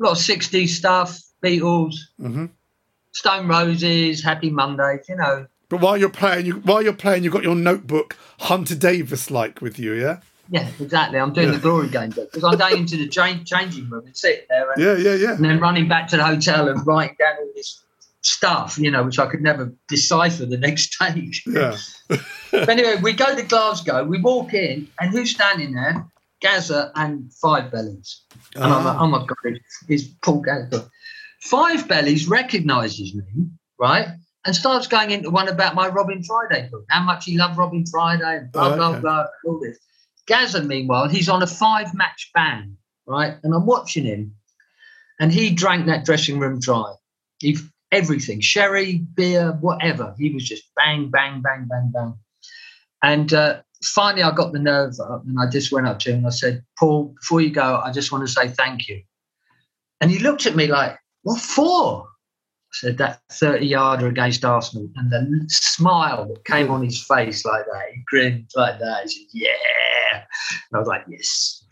[0.00, 2.46] a lot of 60s stuff, Beatles, Mm-hmm.
[3.12, 5.46] Stone Roses, Happy Mondays, you know.
[5.68, 9.60] But while you're playing, you while you're playing, you've got your notebook Hunter Davies like
[9.60, 10.20] with you, yeah.
[10.50, 11.18] Yeah, exactly.
[11.18, 14.46] I'm doing the glory game because I'm going into the cha- changing room and sitting
[14.48, 15.34] there and, Yeah, yeah, yeah.
[15.34, 17.82] and then running back to the hotel and writing down all this
[18.22, 21.30] stuff, you know, which I could never decipher the next day.
[21.46, 21.76] Yeah.
[22.50, 26.06] but anyway, we go to Glasgow, we walk in, and who's standing there?
[26.40, 28.20] Gaza and Five Bellies.
[28.54, 29.02] And I'm like, Ah.
[29.02, 30.88] oh my God, it's- it's Paul Gaza.
[31.48, 33.46] Five Bellies recognises me,
[33.78, 34.08] right?
[34.44, 37.84] And starts going into one about my Robin Friday book, how much he loved Robin
[37.90, 39.00] Friday, and blah, Oh, blah, okay.
[39.00, 39.78] blah, all this.
[40.26, 42.76] Gaza, meanwhile, he's on a five match ban,
[43.06, 43.36] right?
[43.42, 44.34] And I'm watching him,
[45.20, 46.92] and he drank that dressing room dry.
[47.38, 47.56] He
[47.92, 50.14] everything, sherry, beer, whatever.
[50.18, 52.14] He was just bang, bang, bang, bang, bang.
[53.02, 56.18] And uh, finally, I got the nerve up, and I just went up to him
[56.18, 59.02] and I said, "Paul, before you go, I just want to say thank you."
[60.02, 65.10] And he looked at me like, "What for?" I said, "That thirty-yarder against Arsenal," and
[65.10, 69.04] the smile that came on his face like that, he grinned like that.
[69.04, 71.64] He said, "Yeah," and I was like, "Yes."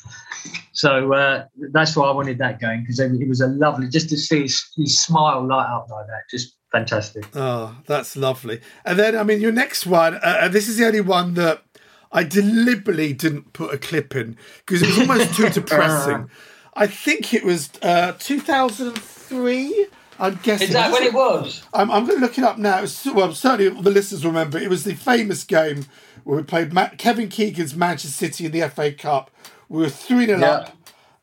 [0.73, 4.17] So uh, that's why I wanted that going because it was a lovely just to
[4.19, 7.27] see his, his smile light up like that, just fantastic.
[7.35, 8.61] Oh, that's lovely.
[8.85, 11.65] And then, I mean, your next one, uh, this is the only one that
[12.13, 16.31] I deliberately didn't put a clip in because it was almost too depressing.
[16.77, 19.87] I think it was uh, 2003.
[20.19, 20.69] I'm guessing.
[20.69, 21.63] Is that when it was?
[21.75, 22.79] I'm, I'm going to look it up now.
[22.79, 24.59] It was, well, certainly the listeners remember.
[24.59, 25.87] It was the famous game
[26.25, 29.31] where we played Ma- Kevin Keegan's Manchester City in the FA Cup.
[29.69, 30.47] We were 3 0 Yeah.
[30.51, 30.77] up.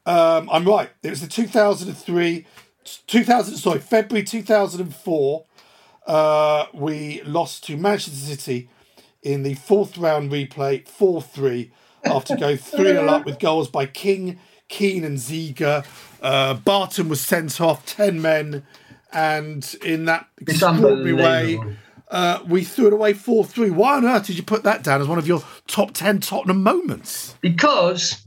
[0.06, 0.90] Um, I'm right.
[1.02, 2.46] It was the 2003,
[3.08, 5.46] 2000, sorry, February 2004.
[6.06, 8.70] Uh, we lost to Manchester City
[9.22, 11.72] in the fourth round replay, 4 3,
[12.04, 14.40] after going 3 0 up with goals by King,
[14.70, 15.86] Keane, and Ziege.
[16.22, 18.66] Uh, Barton was sent off, 10 men,
[19.12, 21.60] and in that extraordinary way,
[22.10, 23.72] uh, we threw it away 4 3.
[23.72, 26.64] Why on earth did you put that down as one of your top 10 Tottenham
[26.64, 27.36] moments?
[27.42, 28.24] because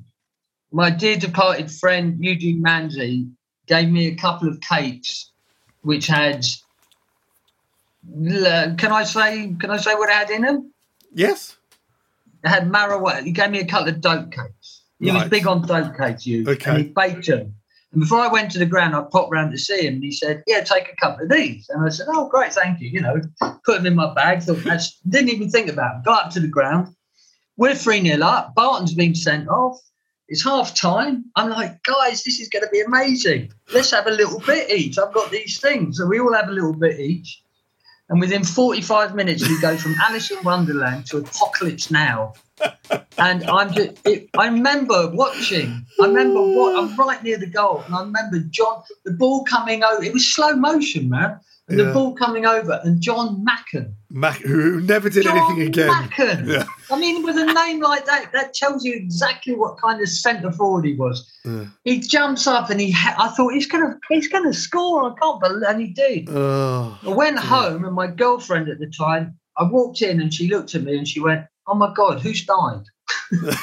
[0.73, 3.31] my dear departed friend Eugene Manzi
[3.67, 5.31] gave me a couple of cakes
[5.83, 6.45] which had
[8.15, 10.73] can I say can I say what it had in them?
[11.13, 11.57] Yes.
[12.45, 13.25] It had marijuana.
[13.25, 14.53] He gave me a couple of dope cakes.
[14.99, 16.45] He was big on dope cakes, you.
[16.49, 16.71] Okay.
[16.71, 17.55] And he baked them.
[17.93, 20.13] And before I went to the ground, I popped round to see him and he
[20.13, 21.69] said, Yeah, take a couple of these.
[21.69, 22.89] And I said, Oh, great, thank you.
[22.89, 23.21] You know,
[23.65, 24.43] put them in my bag.
[24.43, 26.03] Thought didn't even think about them.
[26.05, 26.95] Got up to the ground.
[27.57, 28.55] We're 3 0 up.
[28.55, 29.81] Barton's been sent off.
[30.29, 31.27] It's half time.
[31.37, 33.53] I'm like, guys, this is going to be amazing.
[33.73, 34.99] Let's have a little bit each.
[34.99, 35.99] I've got these things.
[35.99, 37.43] So we all have a little bit each.
[38.09, 42.35] And within 45 minutes, we go from Alice in Wonderland to Apocalypse Now.
[43.19, 47.83] And I'm just, it, I remember watching, I remember what, I'm right near the goal,
[47.85, 51.41] and I remember John, the ball coming over, it was slow motion, man.
[51.69, 51.87] And Yeah.
[51.87, 53.93] the ball coming over, and Jon Macken.
[54.09, 55.91] Mac, who never did John anything again.
[55.91, 56.47] Macken.
[56.47, 56.65] Yeah.
[56.93, 60.53] I mean, with a name like that, that tells you exactly what kind of centre
[60.53, 61.29] forward he was.
[61.45, 61.65] Yeah.
[61.83, 65.11] He jumps up and he, ha- I thought he's gonna, he's gonna score.
[65.11, 66.29] I can't believe, and he did.
[66.31, 70.49] Oh, I went home and my girlfriend at the time, I walked in and she
[70.49, 72.85] looked at me and she went, Oh my God, who's died?
[73.33, 73.57] and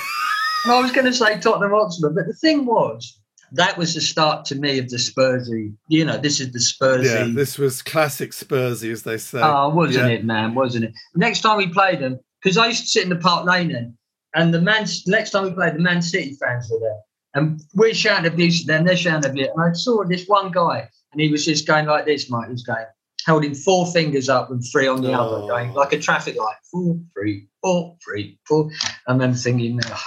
[0.67, 3.17] I was going to say Tottenham Hotspur, but the thing was,
[3.53, 5.73] that was the start to me of the Spursy.
[5.87, 7.05] You know, this is the Spursy.
[7.05, 9.39] yeah, this was classic Spursy, as they say.
[9.41, 10.15] Oh, wasn't Yeah.
[10.17, 10.55] it, man?
[10.55, 10.93] Wasn't it?
[11.15, 13.97] Next time we played them, because I used to sit in the Park Lane then,
[14.35, 14.85] and the Man.
[15.07, 16.99] Next time we played, the Man City fans were there,
[17.35, 18.85] and we're shouting abuse at them.
[18.85, 22.05] They're shouting abuse, and I saw this one guy, and he was just going like
[22.05, 22.47] this, Mike.
[22.47, 22.85] He was going,
[23.27, 25.47] holding four fingers up and three on the other, Oh.
[25.47, 28.69] going like a traffic light, four, three, four, three, four,
[29.07, 29.99] and then thinking, "Ugh."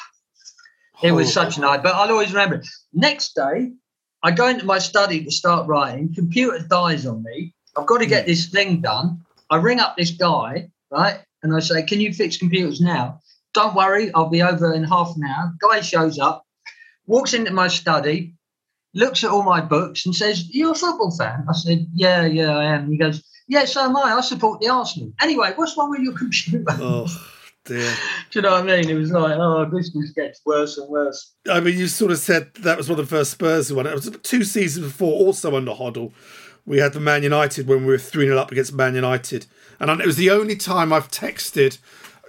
[1.02, 1.82] It was such a night.
[1.82, 2.56] But I'll always remember.
[2.56, 2.66] it.
[2.92, 3.72] Next day,
[4.22, 6.14] I go into my study to start writing.
[6.14, 7.54] Computer dies on me.
[7.76, 8.30] I've got to get hmm.
[8.30, 9.22] this thing done.
[9.50, 11.20] I ring up this guy, right?
[11.42, 13.20] And I say, Can you fix computers now?
[13.54, 15.54] Don't worry, I'll be over in half an hour.
[15.60, 16.44] Guy shows up,
[17.06, 18.34] walks into my study,
[18.94, 21.44] looks at all my books and says, You're a football fan?
[21.48, 22.90] I said, Yeah, yeah, I am.
[22.90, 24.14] He goes, Yeah, so am I.
[24.14, 25.12] I support the Arsenal.
[25.20, 26.64] Anyway, what's wrong with your computer?
[26.70, 27.06] Oh,
[27.66, 27.94] dear.
[28.30, 28.88] Do you know what I mean?
[28.88, 31.32] It was like, Oh, this just gets worse and worse.
[31.50, 33.86] I mean, you sort of said that was one of the first Spurs one.
[33.86, 36.12] It was two seasons before, also under Hoddle.
[36.64, 39.46] We had the Man United when we were 3 0 up against Man United.
[39.78, 41.78] And it was the only time I've texted.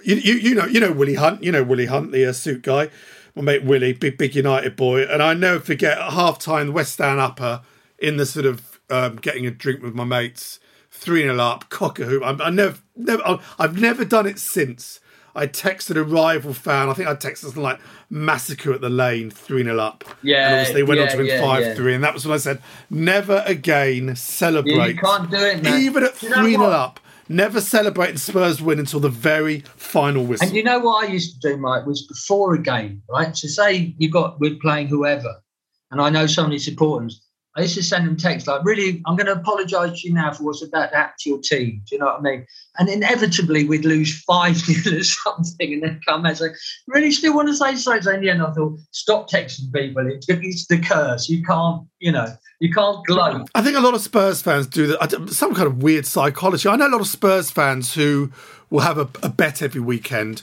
[0.04, 1.42] You, you, you know, you know Willie Hunt.
[1.42, 2.90] You know Willie Hunt, the uh, suit guy.
[3.34, 5.02] My mate Willie, big big United boy.
[5.02, 7.62] And I never forget at half time, West Ham upper
[7.98, 10.60] in the sort of um, getting a drink with my mates,
[10.90, 12.22] three 0 up, cock a hoop.
[12.22, 15.00] I, I never, never, I've never done it since.
[15.34, 16.88] I texted a rival fan.
[16.88, 20.04] I think I texted something like "massacre at the lane," three 0 up.
[20.22, 21.74] Yeah, and obviously they went on to win yeah, five yeah.
[21.74, 25.62] three, and that was when I said, "Never again celebrate." Yeah, you can't do it,
[25.62, 25.80] man.
[25.80, 29.60] Even at Do you know three 0 up, never celebrating Spurs win until the very
[29.76, 30.46] final whistle.
[30.46, 33.36] And you know what I used to do, Mike, was before a game, right?
[33.36, 35.42] So say you got we're playing whoever,
[35.90, 37.22] and I know somebody supporters.
[37.58, 40.32] I used to send them texts like, "Really, I'm going to apologise to you now
[40.32, 42.46] for what's about to happen to your team." Do you know what I mean?
[42.78, 46.48] And inevitably, we'd lose five 0 or something, and then come back and say,
[46.86, 50.08] "Really, still want to say so?" So in the end, I thought, "Stop texting people.
[50.08, 51.28] It's, the curse.
[51.28, 52.28] You can't, you know,
[52.60, 55.28] you can't gloat." I think a lot of Spurs fans do that.
[55.30, 56.68] Some kind of weird psychology.
[56.68, 58.30] I know a lot of Spurs fans who
[58.70, 60.42] will have a, a bet every weekend,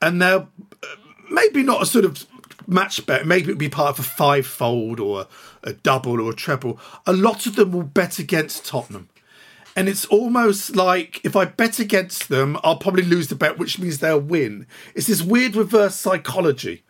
[0.00, 0.48] and they'll
[0.82, 0.86] uh,
[1.28, 2.24] maybe not a sort of
[2.68, 3.26] match bet.
[3.26, 5.26] Maybe it'd be part of a five-fold or a,
[5.64, 6.78] a double or a treble.
[7.06, 9.08] A lot of them will bet against Tottenham.
[9.74, 13.78] And it's almost like if I bet against them, I'll probably lose the bet, which
[13.78, 14.66] means they'll win.
[14.94, 16.82] It's this weird reverse psychology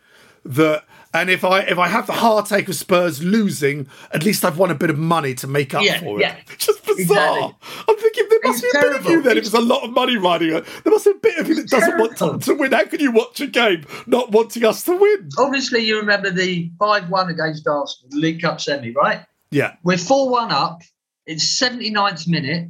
[0.43, 4.57] that and if I if I have the heartache of Spurs losing, at least I've
[4.57, 6.21] won a bit of money to make up Yeah, for it.
[6.23, 6.35] yeah.
[6.57, 7.55] Just bizarre.
[7.87, 9.37] I'm thinking must be a bit of you then.
[9.37, 11.55] If there's a lot of money riding it, there must be a bit of you
[11.55, 12.71] that doesn't want Tottenham to win.
[12.71, 15.29] How can you watch a game not wanting us to win?
[15.37, 19.25] Obviously, you remember the five-one against Arsenal, the League Cup semi, right?
[19.51, 19.75] Yeah.
[19.83, 20.81] We're 4 1 up.
[21.25, 22.69] It's 79th minute.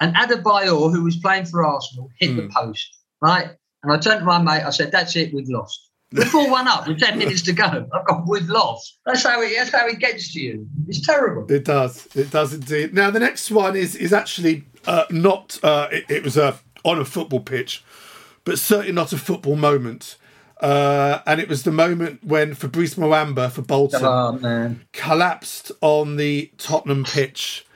[0.00, 2.48] And Adebayor, who was playing for Arsenal, hit the hmm.
[2.48, 3.50] post, right?
[3.82, 5.90] And I turned to my mate, I said, That's it, we've lost.
[6.12, 7.88] We're 4 1 up with 10 minutes to go.
[7.92, 8.98] I've got, we've lost.
[9.06, 10.66] That's how, it, that's how it gets to you.
[10.88, 11.50] It's terrible.
[11.50, 12.08] It does.
[12.14, 12.94] It does indeed.
[12.94, 15.58] Now the next one is is actually uh, not.
[15.62, 17.84] Uh, it, it was a on a football pitch,
[18.44, 20.16] but certainly not a football moment.
[20.60, 24.00] Uh, and it was the moment when Fabrice Muamba for Bolton
[24.92, 27.66] collapsed on the Tottenham pitch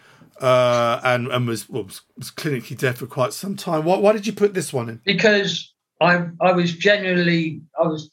[0.40, 3.84] uh, and and was, well, was was clinically dead for quite some time.
[3.84, 5.00] Why, why did you put this one in?
[5.04, 8.10] because I I was genuinely I was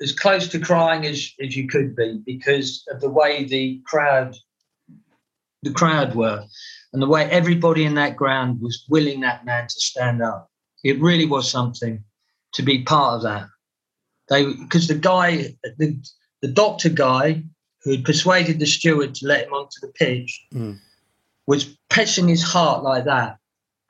[0.00, 4.36] as close to crying as, as you could be because of the way the crowd
[5.62, 6.44] the crowd were
[6.92, 10.50] and the way everybody in that ground was willing that man to stand up.
[10.84, 12.04] It really was something
[12.54, 13.48] to be part of that.
[14.28, 15.96] They because the guy the
[16.42, 17.42] the doctor guy
[17.82, 20.78] who had persuaded the steward to let him onto the pitch mm.
[21.46, 23.38] was pressing his heart like that.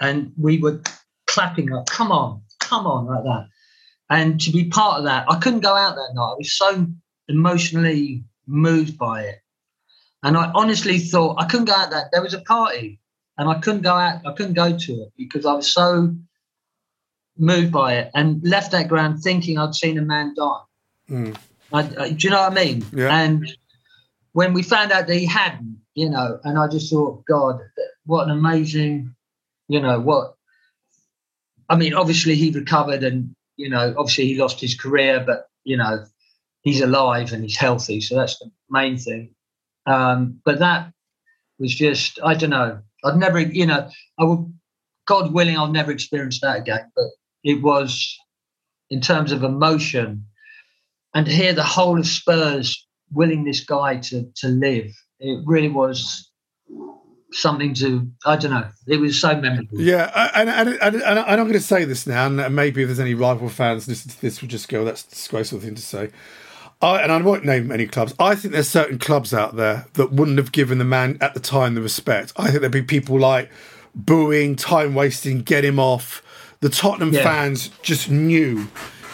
[0.00, 0.80] And we were
[1.26, 3.48] clapping up, come on, come on, like that.
[4.10, 6.32] And to be part of that, I couldn't go out that night.
[6.32, 6.86] I was so
[7.28, 9.41] emotionally moved by it.
[10.22, 13.00] And I honestly thought I couldn't go out that there was a party
[13.38, 16.14] and I couldn't go out, I couldn't go to it because I was so
[17.36, 20.60] moved by it and left that ground thinking I'd seen a man die.
[21.10, 21.36] Mm.
[21.72, 22.84] I, I, do you know what I mean?
[22.92, 23.14] Yeah.
[23.14, 23.50] And
[24.32, 27.60] when we found out that he hadn't, you know, and I just thought, God,
[28.06, 29.14] what an amazing,
[29.68, 30.34] you know, what.
[31.68, 35.76] I mean, obviously he recovered, and you know, obviously he lost his career, but you
[35.76, 36.04] know,
[36.62, 39.34] he's alive and he's healthy, so that's the main thing.
[39.86, 40.92] Um, but that
[41.58, 44.52] was just, I don't know, I'd never, you know, I would,
[45.06, 46.90] God willing, I'll never experience that again.
[46.94, 47.06] But
[47.42, 48.16] it was,
[48.90, 50.26] in terms of emotion,
[51.14, 55.68] and to hear the whole of Spurs willing this guy to to live, it really
[55.68, 56.30] was
[57.32, 58.68] something to I don't know.
[58.86, 59.80] It was so memorable.
[59.80, 63.00] Yeah, and and, and, and I'm going to say this now, and maybe if there's
[63.00, 66.10] any rival fans listening to this, will just go, "That's a disgraceful thing to say."
[66.82, 68.14] I, and I won't name any clubs.
[68.18, 71.40] I think there's certain clubs out there that wouldn't have given the man at the
[71.40, 72.32] time the respect.
[72.36, 73.50] I think there'd be people like
[73.94, 76.22] booing, time wasting, get him off.
[76.60, 77.22] The Tottenham Yeah.
[77.22, 78.68] fans just knew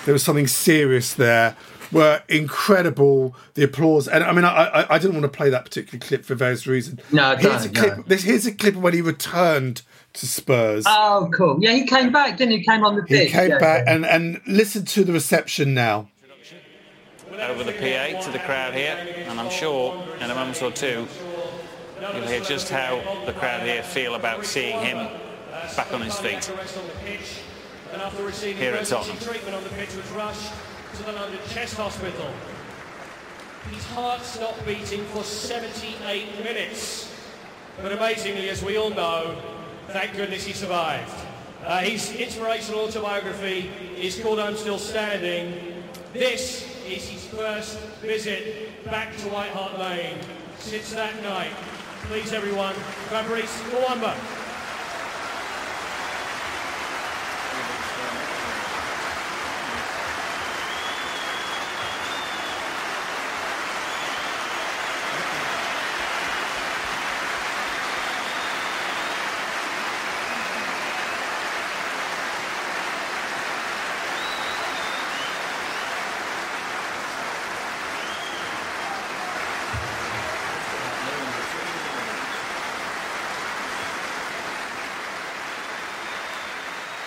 [0.05, 1.57] there was something serious there.
[1.91, 3.35] Were incredible.
[3.55, 6.23] The applause, and I mean, I, I, I didn't want to play that particular clip
[6.23, 7.01] for various reasons.
[7.11, 7.97] No, here's don't, a clip.
[7.97, 8.03] no.
[8.07, 9.81] This here's a clip of when he returned
[10.13, 10.85] to Spurs.
[10.87, 11.57] Oh, cool.
[11.61, 12.59] Yeah, he came back, didn't he?
[12.59, 13.29] He came on the pitch.
[13.29, 13.95] He came yeah, back yeah.
[13.95, 16.09] and and listen to the reception now.
[17.41, 18.97] Over the PA to the crowd here,
[19.29, 21.07] and I'm sure in a moment or two
[22.01, 25.09] you'll hear just how the crowd here feel about seeing him
[25.77, 26.45] back on his feet
[28.57, 29.19] here at Tottenham.
[29.19, 30.53] treatment on the pitch was rushed
[30.97, 32.31] to the London Chest Hospital.
[33.73, 37.15] His heart stopped beating for 78 minutes.
[37.83, 39.41] But amazingly, as we all know,
[39.89, 41.13] thank goodness he survived.
[41.65, 45.83] Uh, his inspirational autobiography is called I'm Still Standing.
[46.13, 50.19] This is his first visit back to White Hart Lane
[50.59, 51.53] since that night.
[52.09, 52.75] Please, everyone,
[53.11, 54.48] Fabrice Muamba.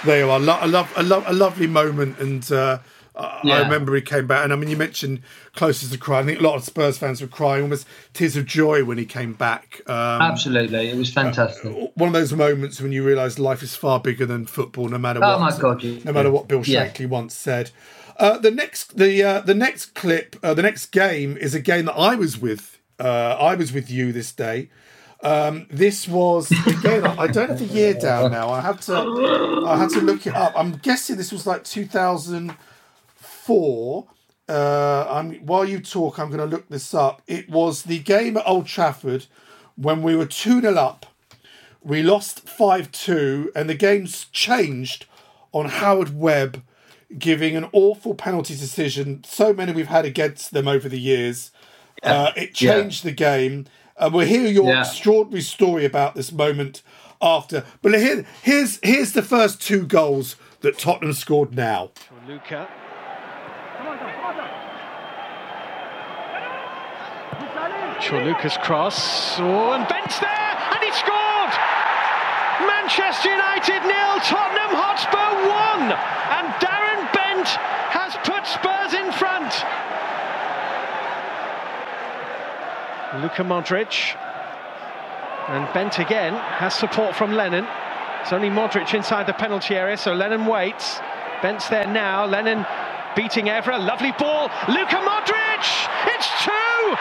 [0.05, 0.39] There you are.
[0.39, 2.79] Lo- a, love, a, lo- a lovely moment, and uh,
[3.15, 4.43] I- I remember he came back.
[4.43, 5.21] And I mean, you mentioned
[5.55, 6.19] closest to cry.
[6.19, 9.05] I think a lot of Spurs fans were crying, almost tears of joy when he
[9.05, 9.81] came back.
[9.87, 11.71] Um, Absolutely, it was fantastic.
[11.95, 15.19] one of those moments when you realise life is far bigger than football, no matter
[15.23, 15.39] Oh what.
[15.39, 15.99] my God, yeah.
[16.03, 16.87] No matter what Bill Yeah.
[16.87, 17.69] Shankly once said.
[18.17, 21.85] Uh, the next, the uh, the next clip, uh, the next game is a game
[21.85, 22.79] that I was with.
[22.99, 24.69] Uh, I was with you this day.
[25.23, 27.05] Um, this was again.
[27.05, 28.49] I don't have the year down now.
[28.49, 29.65] I have to.
[29.67, 30.53] I had to look it up.
[30.55, 34.07] I'm guessing this was like 2004.
[34.49, 37.21] Uh, I'm while you talk, I'm going to look this up.
[37.27, 39.25] It was the game at Old Trafford
[39.75, 41.05] when we were two 0 up.
[41.83, 45.05] We lost five two, and the game's changed
[45.51, 46.63] on Howard Webb
[47.17, 49.23] giving an awful penalty decision.
[49.25, 51.51] So many we've had against them over the years.
[52.03, 52.73] Uh, it Yeah.
[52.75, 53.65] changed the game.
[53.97, 54.81] And we'll hear your Yeah.
[54.81, 56.81] extraordinary story about this moment
[57.21, 57.63] after.
[57.81, 61.91] But here, here's here's the first two goals that Tottenham scored now.
[62.27, 62.67] Luka.
[68.11, 69.39] Luka's cross.
[69.39, 71.53] Oh, and Bent's there, and he scored!
[72.67, 77.47] Manchester United nil, Tottenham Hotspur one, and Darren Bent
[77.93, 79.53] has put Spurs in front.
[83.19, 84.15] Luka Modric.
[85.49, 87.67] And Bent again has support from Lennon.
[88.21, 91.01] It's only Modric inside the penalty area, so Lennon waits.
[91.41, 92.25] Bent's there now.
[92.25, 92.65] Lennon
[93.15, 93.75] beating Evra.
[93.75, 94.47] Lovely ball.
[94.69, 95.65] Luka Modric!
[96.07, 96.95] It's two!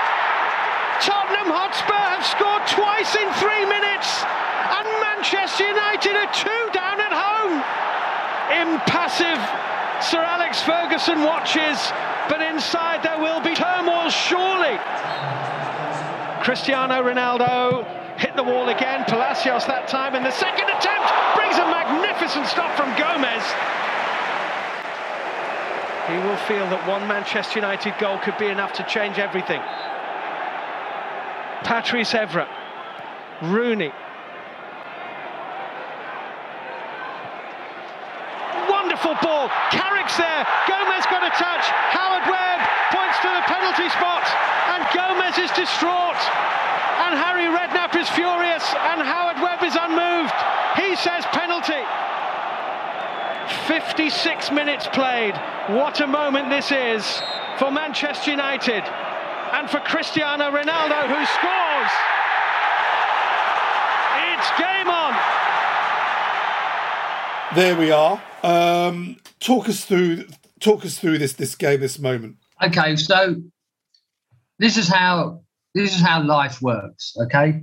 [0.98, 7.14] Tottenham Hotspur have scored twice in three minutes, and Manchester United are two down at
[7.14, 7.62] home.
[8.50, 9.38] Impassive
[10.02, 11.78] Sir Alex Ferguson watches,
[12.28, 14.76] but inside there will be turmoil surely.
[16.40, 17.84] Cristiano Ronaldo
[18.18, 19.04] hit the wall again.
[19.04, 23.44] Palacios that time in the second attempt brings a magnificent stop from Gomes.
[26.08, 29.60] He will feel that one Manchester United goal could be enough to change everything.
[31.62, 32.48] Patrice Evra,
[33.42, 33.92] Rooney.
[39.00, 39.48] Wonderful ball.
[39.70, 40.44] Carrick's there.
[40.68, 41.64] Gomes got a touch.
[41.88, 42.60] Howard Webb
[42.92, 44.28] points to the penalty spot,
[44.76, 46.20] and Gomes is distraught.
[47.08, 50.36] And Harry Redknapp is furious, and Howard Webb is unmoved.
[50.76, 51.80] He says penalty.
[53.66, 55.34] 56 minutes played.
[55.68, 57.22] What a moment this is
[57.58, 61.92] for Manchester United and for Cristiano Ronaldo, who scores.
[64.28, 65.16] It's game on.
[67.54, 68.20] There we are.
[68.42, 70.24] Um, talk us through
[70.60, 72.36] talk us through this this game, this moment.
[72.62, 73.36] Okay, so
[74.58, 75.42] this is how
[75.74, 77.14] this is how life works.
[77.24, 77.62] Okay,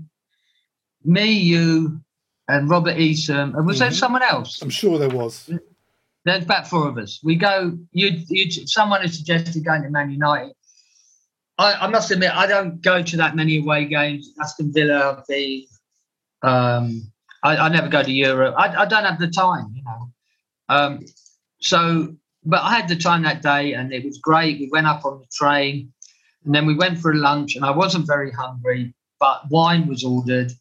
[1.03, 1.99] me, you,
[2.47, 3.99] and Robert Eason, and was there Mhm.
[3.99, 4.61] someone else?
[4.61, 5.49] I'm sure there was.
[6.25, 7.21] There's about four of us.
[7.23, 7.77] We go.
[7.91, 8.51] You, you.
[8.67, 10.53] Someone has suggested going to Man United.
[11.57, 14.29] I, I must admit, I don't go to that many away games.
[14.41, 15.67] Aston Villa, the.
[16.43, 17.11] Um,
[17.43, 18.55] I, I never go to Europe.
[18.57, 20.11] I, I don't have the time, you know.
[20.69, 21.05] Um,
[21.61, 24.59] so, but I had the time that day, and it was great.
[24.59, 25.91] We went up on the train,
[26.45, 30.03] and then we went for a lunch, and I wasn't very hungry, but wine was
[30.03, 30.51] ordered,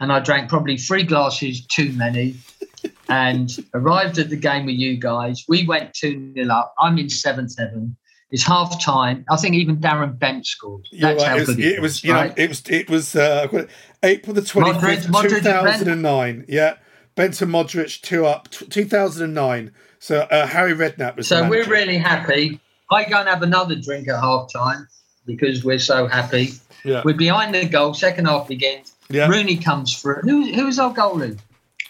[0.00, 2.36] and I drank probably three glasses too many
[3.08, 5.44] and arrived at the game with you guys.
[5.48, 6.74] We went 2 0 up.
[6.78, 7.96] I'm in 7 7.
[8.30, 9.26] It's half time.
[9.30, 10.88] I think even Darren Bent scored.
[10.98, 11.28] That's right.
[11.28, 12.28] how It was, good it was, you right?
[12.36, 13.70] know, it was, it was uh, I've got it,
[14.02, 16.46] April the twenty fifth, two and thousand and nine.
[16.48, 16.76] Yeah,
[17.14, 19.72] Benton Modric two up, two thousand and nine.
[19.98, 21.28] So uh, Harry Redknapp was.
[21.28, 22.60] So the we're really happy.
[22.90, 24.88] I go and have another drink at half time
[25.26, 26.50] because we're so happy.
[26.84, 27.02] Yeah.
[27.04, 27.94] We're behind the goal.
[27.94, 28.94] Second half begins.
[29.08, 29.28] Yeah.
[29.28, 30.22] Rooney comes through.
[30.22, 31.38] Who, who was our goalie?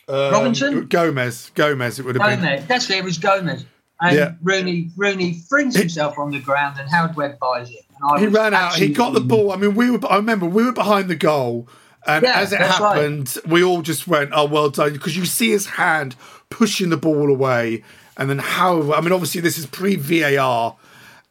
[0.09, 0.87] Um, Robinson?
[0.87, 1.99] Gomes, Gomes.
[1.99, 2.45] It would have been.
[2.45, 2.67] Gomes.
[2.67, 2.99] That's it.
[2.99, 3.65] It was Gomes.
[4.01, 4.33] And Yeah.
[4.43, 7.85] Rooney, Rooney flings himself on the ground, and Howard Webb buys it.
[8.01, 8.75] And I he ran out.
[8.75, 9.53] He got the ball.
[9.53, 10.01] I mean, we were.
[10.09, 11.69] I remember we were behind the goal,
[12.07, 12.97] and Yeah, as it that's right.
[12.97, 16.17] happened, we all just went, "Oh, well done!" Because you see his hand
[16.51, 17.83] pushing the ball away,
[18.17, 18.93] and then how?
[18.93, 20.77] I mean, obviously this is pre VAR,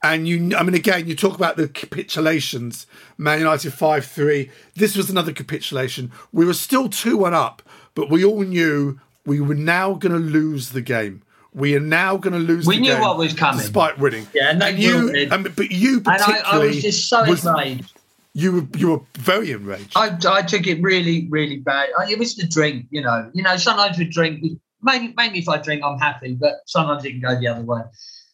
[0.03, 0.55] and you.
[0.55, 2.87] I mean, again, you talk about the capitulations.
[3.17, 4.49] Man United five three.
[4.75, 6.11] This was another capitulation.
[6.31, 7.61] We were still two one up,
[7.95, 11.21] but we all knew we were now going to lose the game.
[11.53, 12.65] We are now going to lose.
[12.65, 13.59] We the knew game what was coming.
[13.61, 14.25] despite winning.
[14.33, 15.09] Yeah, and they you.
[15.09, 17.93] I mean, um, but you And I, particularly I was just so was- enraged.
[18.33, 19.93] You were you were very enraged.
[19.95, 21.89] I, I took it really, really bad.
[21.99, 23.29] I, it was the drink, you know.
[23.33, 24.43] You know, sometimes with drink,
[24.81, 27.81] mainly, mainly if I drink, I'm happy, but sometimes it can go the other way.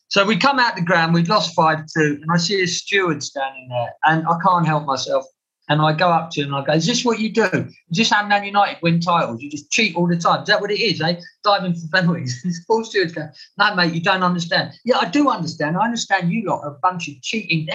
[0.10, 3.22] So we come out the ground, we've lost 5 2, and I see a steward
[3.24, 5.26] standing there, and I can't help myself.
[5.70, 7.50] And I go up to him and I go, Is this what you do?
[7.90, 9.42] Is this how Man United win titles?
[9.42, 10.42] You just cheat all the time.
[10.42, 11.20] Is that what it is, eh?
[11.44, 12.42] Diving for penalties.
[12.48, 14.72] This Paul Stewart's going, No, mate, you don't understand.
[14.86, 15.78] Yeah, I do understand.
[15.78, 17.68] I understand you lot are a bunch of cheating.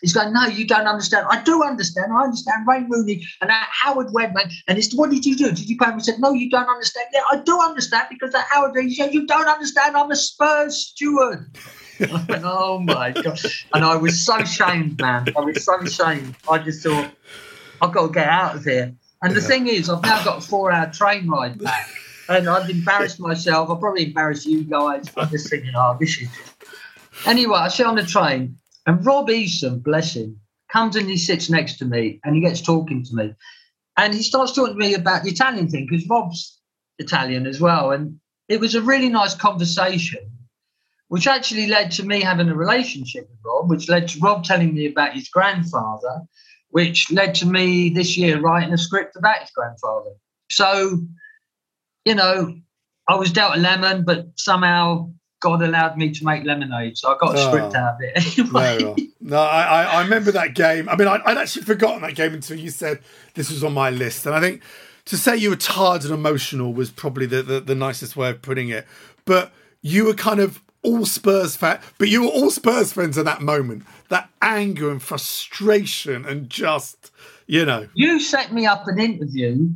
[0.00, 1.26] He's going, No, you don't understand.
[1.28, 2.12] I do understand.
[2.12, 4.34] I understand Wayne Rooney and Howard Webb,
[4.68, 5.50] And it's what did you do?
[5.50, 5.94] Did you him?
[5.94, 7.08] He said, No, you don't understand.
[7.12, 9.96] Yeah, I do understand because that Howard he said, You don't understand.
[9.96, 11.56] I'm a Spurs steward.
[12.00, 13.40] I went, oh my god!
[13.72, 15.26] And I was so ashamed, man.
[15.36, 16.34] I was so ashamed.
[16.48, 17.10] I just thought,
[17.80, 18.94] I've got to get out of here.
[19.22, 21.88] And the thing is, I've now got a four-hour train ride back,
[22.28, 23.70] and I've embarrassed myself.
[23.70, 25.10] I'll probably embarrass you guys.
[25.16, 26.28] I'm just thinking, oh, this is.
[27.24, 30.38] Anyway, I sit on the train, and Rob Eason, bless him,
[30.70, 33.34] comes and he sits next to me, and he gets talking to me,
[33.96, 36.60] and he starts talking to me about the Italian thing because Rob's
[36.98, 40.35] Italian as well, and it was a really nice conversation
[41.08, 44.74] which actually led to me having a relationship with Rob, which led to Rob telling
[44.74, 46.22] me about his grandfather,
[46.70, 50.10] which led to me this year writing a script about his grandfather.
[50.50, 50.98] So,
[52.04, 52.56] you know,
[53.08, 56.98] I was dealt a lemon, but somehow God allowed me to make lemonade.
[56.98, 57.78] So I got a script Oh.
[57.78, 58.38] out of it.
[58.38, 59.08] Anyway.
[59.20, 60.88] No, I, I, remember that game.
[60.88, 63.00] I mean, I, I'd actually forgotten that game until you said
[63.34, 64.24] this was on my list.
[64.26, 64.62] And I think
[65.06, 68.42] to say you were tired and emotional was probably the, the, the nicest way of
[68.42, 68.86] putting it.
[69.24, 69.52] But
[69.82, 73.42] you were kind of all Spurs fan, but you were all Spurs fans in that
[73.42, 73.84] moment.
[74.08, 77.10] That anger and frustration and just,
[77.46, 77.88] you know.
[77.94, 79.68] You set me up an interview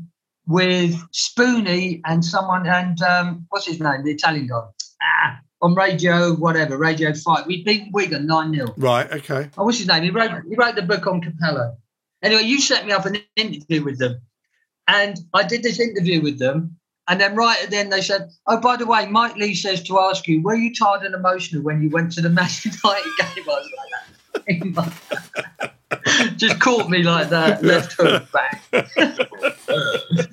[0.47, 4.63] with Spoony and someone and um, what's his name, the Italian guy.
[5.03, 7.47] Ah, on radio, whatever, Radio Five.
[7.47, 9.51] We'd beaten Wigan nine 0 Right, okay.
[9.59, 10.03] Oh, what's his name?
[10.03, 11.77] He wrote he wrote the book on Capello.
[12.23, 14.21] Anyway, you set me up an interview with them,
[14.89, 16.77] and I did this interview with them.
[17.11, 19.83] And then right at the end, they said, "Oh, by the way, Mike Leigh says
[19.83, 23.13] to ask you, were you tired and emotional when you went to the Man United
[23.19, 23.61] game?" I
[24.37, 24.93] was like
[25.61, 25.73] that.
[26.37, 28.63] Just caught me like that, left hook back.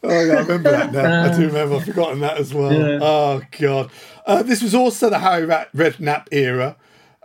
[0.00, 1.24] Oh, yeah, I remember that now.
[1.24, 1.74] I do remember.
[1.74, 2.72] I've forgotten that as well.
[2.72, 2.98] Yeah.
[3.02, 3.90] Oh, God.
[4.24, 6.76] Uh, this was also the Harry Rat- Redknapp era.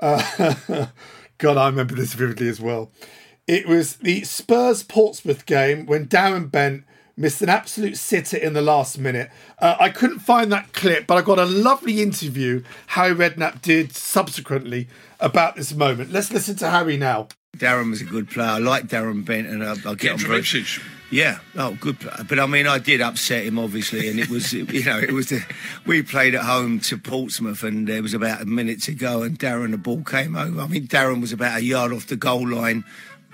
[0.01, 0.88] Uh,
[1.38, 2.91] God, I remember this vividly as well.
[3.45, 6.84] It was the Spurs Portsmouth game when Darren Bent
[7.16, 9.30] missed an absolute sitter in the last minute.
[9.59, 13.95] Uh, I couldn't find that clip, but I got a lovely interview Harry Redknapp did
[13.95, 14.88] subsequently
[15.20, 16.11] about this moment.
[16.11, 17.28] Let's listen to Harry now.
[17.57, 18.47] Darren was a good player.
[18.47, 20.41] I like Darren Bent, and I, I get on from very-
[21.11, 22.26] Yeah, oh, good player.
[22.28, 25.30] But I mean, I did upset him obviously, and it was, you know, it was.
[25.30, 25.45] The,
[25.86, 29.38] we played at home to Portsmouth, and there was about a minute to go, and
[29.38, 30.61] Darren, the ball came over.
[30.61, 32.84] I mean, Darren was about a yard off the goal line,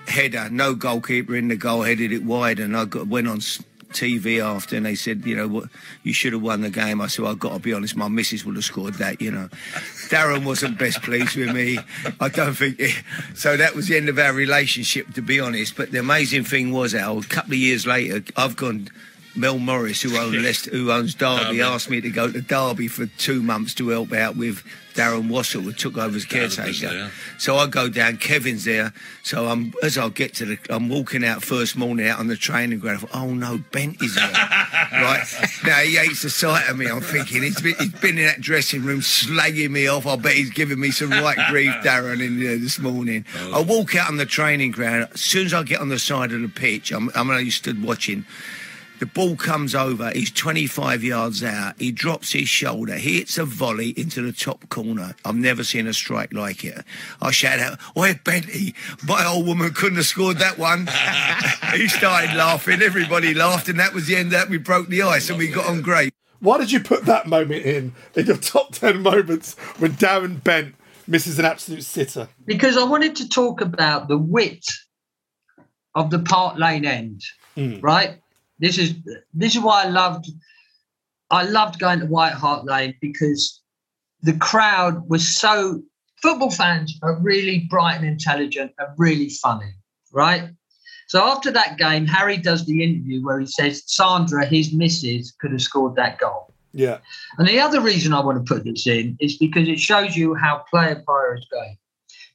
[0.06, 3.40] header, no goalkeeper in the goal, headed it wide, and I got went on.
[3.90, 5.64] TV after and they said, you know what,
[6.02, 7.00] you should have won the game.
[7.00, 9.30] I said, well, I've got to be honest, my missus would have scored that, you
[9.30, 9.48] know.
[10.08, 11.78] Darren wasn't best pleased with me.
[12.20, 12.80] I don't think
[13.34, 13.56] so.
[13.56, 15.76] That was the end of our relationship, to be honest.
[15.76, 18.88] But the amazing thing was, Al, a couple of years later, I've gone.
[19.36, 21.62] Mel Morris, who owns Leicester, who owns Derby.
[21.62, 24.64] asked me to go to Derby for two months to help out with
[25.00, 27.10] Darren Wassall, who took over as caretaker.
[27.38, 28.18] So I go down.
[28.18, 28.92] Kevin's there.
[29.22, 32.36] So I'm as I get to the, I'm walking out first morning out on the
[32.36, 32.98] training ground.
[32.98, 34.30] I thought, oh no, Bent is there.
[34.92, 35.24] right
[35.64, 36.86] now he hates the sight of me.
[36.86, 40.06] I'm thinking he's been, he's been in that dressing room slagging me off.
[40.06, 43.24] I bet he's giving me some right grief, Darren, in there this morning.
[43.54, 45.08] I walk out on the training ground.
[45.14, 47.82] As soon as I get on the side of the pitch, I'm, I'm only stood
[47.82, 48.26] watching.
[49.00, 50.10] The ball comes over.
[50.10, 51.74] He's 25 yards out.
[51.78, 52.96] He drops his shoulder.
[52.96, 55.14] He hits a volley into the top corner.
[55.24, 56.84] I've never seen a strike like it.
[57.20, 58.74] I shout out, "Oi, Bentley!
[59.02, 60.86] My old woman couldn't have scored that one."
[61.72, 62.82] he started laughing.
[62.82, 64.26] Everybody laughed, and that was the end.
[64.26, 66.12] of That we broke the ice, and we got on great.
[66.40, 70.74] Why did you put that moment in in your top 10 moments when Darren Bent
[71.06, 72.28] misses an absolute sitter?
[72.44, 74.66] because I wanted to talk about the wit
[75.94, 77.22] of the Park Lane end.
[77.54, 77.80] Hmm.
[77.80, 78.18] Right.
[78.60, 78.94] This is
[79.34, 80.30] this is why I loved
[81.30, 83.60] I loved going to White Hart Lane because
[84.22, 85.82] the crowd was so
[86.22, 89.72] football fans are really bright and intelligent and really funny,
[90.12, 90.50] right?
[91.08, 95.50] So after that game, Harry does the interview where he says Sandra, his missus, could
[95.50, 96.54] have scored that goal.
[96.72, 96.98] Yeah.
[97.36, 100.34] And the other reason I want to put this in is because it shows you
[100.34, 101.76] how player power is going.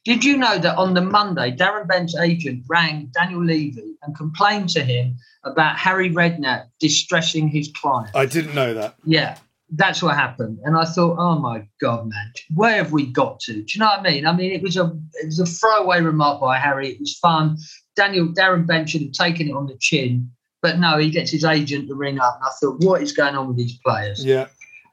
[0.06, 4.68] Did you know that on the Monday, Darren Bent's agent rang Daniel Levy and complained
[4.68, 8.14] to him about Harry Redknapp distressing his client?
[8.14, 8.94] I didn't know that.
[9.04, 9.36] Yeah,
[9.70, 10.60] that's what happened.
[10.62, 13.54] And I thought, oh my God, man, where have we got to?
[13.54, 14.26] Do you know what I mean?
[14.26, 16.90] I mean, it was a it was a throwaway remark by Harry.
[16.90, 17.58] It was fun.
[17.96, 20.30] Daniel Darren Bent should have taken it on the chin,
[20.62, 22.36] but no, he gets his agent to ring up.
[22.36, 24.24] And I thought, what is going on with these players?
[24.24, 24.46] Yeah.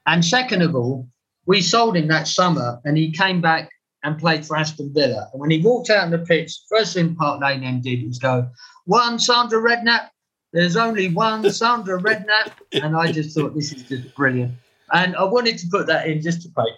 [0.07, 1.07] And second of all,
[1.45, 3.70] we sold him that summer and he came back
[4.04, 5.30] and played for Aston Villa.
[5.32, 8.20] And when he walked out on the pitch, first thing Park Lane then did was
[8.20, 8.49] go,
[8.86, 10.10] one Sandra Redknapp.
[10.51, 12.51] There's only one Sandra Redknapp.
[12.74, 14.54] And I just thought this is just brilliant.
[14.91, 16.70] And I wanted to put that in just to pay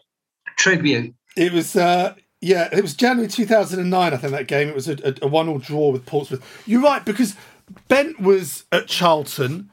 [0.57, 1.13] tribute.
[1.35, 4.69] It was, uh, yeah, it was January 2009, I think, that game.
[4.69, 6.63] It was a, a, a one all draw with Portsmouth.
[6.65, 7.35] You're right, because
[7.87, 9.71] Bent was at Charlton.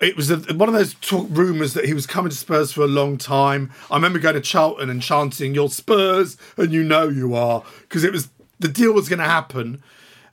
[0.00, 2.82] It was a, one of those talk rumours that he was coming to Spurs for
[2.82, 3.72] a long time.
[3.90, 8.04] I remember going to Charlton and chanting, You're Spurs, and you know you are, because
[8.04, 8.30] it was
[8.60, 9.82] the deal was going to happen.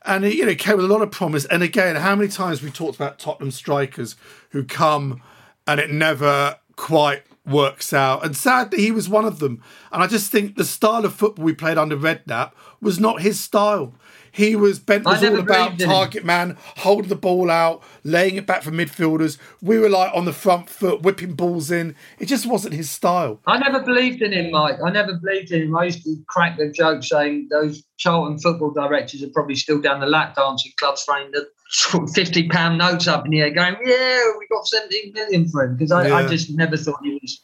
[0.04, 1.46] And it, you know, came with a lot of promise.
[1.46, 4.16] And again, how many times we talked about Tottenham strikers
[4.52, 5.22] who come
[5.66, 8.26] and it never quite works out.
[8.26, 9.62] And sadly, he was one of them.
[9.92, 12.52] And I just think the style of football we played under Redknapp
[12.82, 13.94] was not his style.
[14.36, 15.88] He was Bent was all about in him.
[15.88, 19.38] target man, holding the ball out, laying it back for midfielders.
[19.62, 21.96] We were like on the front foot, whipping balls in.
[22.20, 23.40] It just wasn't his style.
[23.48, 24.76] I never believed in him, Mike.
[24.86, 25.78] I never believed in him.
[25.78, 30.02] I used to crack the joke saying those Charlton football directors are probably still down
[30.02, 31.48] the lap dancing clubs throwing the
[32.14, 35.78] fifty pound notes up in the air, going, "Yeah, we got seventeen million for him."
[35.78, 37.42] Because I, I just never thought he was.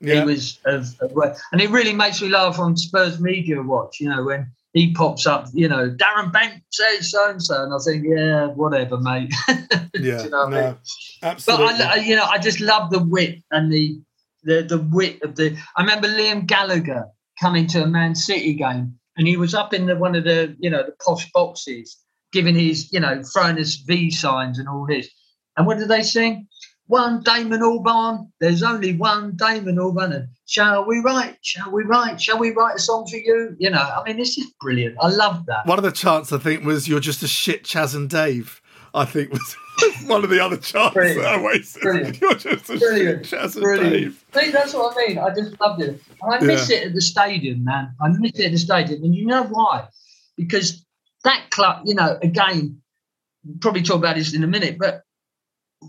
[0.00, 0.20] Yeah.
[0.20, 1.12] He was of, of
[1.52, 4.00] and it really makes me laugh on Spurs media watch.
[4.00, 7.72] You know when he pops up, you know Darren Bank says so and so, and
[7.72, 9.32] I think, yeah, whatever, mate.
[9.98, 10.76] Yeah, you know what I mean?
[11.22, 11.60] no, But.
[11.86, 13.98] I- you know, I just love the wit and the
[14.44, 15.56] the the wit of the.
[15.76, 17.06] I remember Liam Gallagher
[17.40, 20.54] coming to a Man City game, and he was up in the one of the
[20.58, 21.96] you know the posh boxes,
[22.32, 25.08] giving his you know throwing his V signs and all this.
[25.56, 26.46] And what did they sing?
[26.88, 28.30] One Damon Albarn.
[28.40, 30.14] There's only one Damon Albarn.
[30.14, 31.36] And shall we write?
[31.42, 32.20] Shall we write?
[32.20, 33.56] Shall we write a song for you?
[33.58, 34.96] You know, I mean, this is brilliant.
[35.00, 35.66] I love that.
[35.66, 38.60] One of the chants I think was "You're just a shit Chaz and Dave."
[38.94, 39.56] I think was
[40.06, 40.94] one of the other chants.
[40.94, 41.66] Brilliant.
[41.82, 42.18] Brilliant.
[42.20, 43.26] You're just a Brilliant.
[43.26, 43.92] shit Chaz and Brilliant.
[43.92, 44.24] Dave.
[44.44, 45.18] See, that's what I mean.
[45.18, 46.00] I just loved it.
[46.22, 46.76] And I miss Yeah.
[46.78, 47.90] it at the stadium, man.
[48.00, 49.02] I miss it at the stadium.
[49.04, 49.88] And you know why?
[50.36, 50.82] Because
[51.24, 52.80] that club, you know, again,
[53.60, 55.02] probably talk about this in a minute, but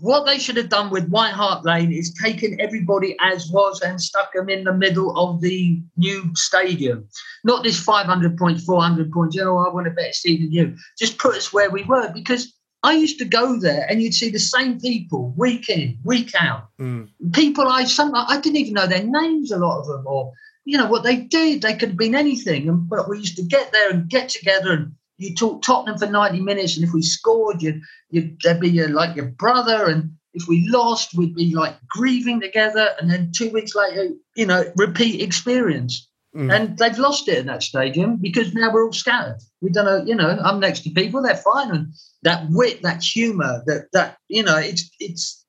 [0.00, 4.00] what they should have done with White Hart Lane is taken everybody as was and
[4.00, 7.08] stuck them in the middle of the new stadium.
[7.44, 10.76] Not this 500 points, 400 points, you know, I want a better seat than you.
[10.98, 14.30] Just put us where we were because I used to go there and you'd see
[14.30, 17.08] the same people week in, week out Mm.
[17.32, 20.32] people I some I didn't even know their names, a lot of them, or
[20.64, 21.62] you know what they did.
[21.62, 22.68] They could have been anything.
[22.68, 26.06] And but we used to get there and get together and you talk Tottenham for
[26.06, 30.12] ninety minutes, and if we scored, you you there'd be your, like your brother, and
[30.34, 34.64] if we lost, we'd be like grieving together, and then two weeks later, you know,
[34.76, 36.08] repeat experience.
[36.36, 36.54] Mm.
[36.54, 39.38] And they've lost it in that stadium because now we're all scattered.
[39.62, 41.70] We don't know, you know, I'm next to people, they're fine.
[41.70, 45.44] And that wit, that humour, that that, you know, it's it's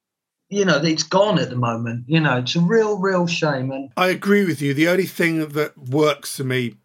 [0.50, 2.06] you know, it's gone at the moment.
[2.08, 3.72] You know, it's a real, real shame.
[3.72, 4.74] And I agree with you.
[4.74, 6.76] The only thing that works for me,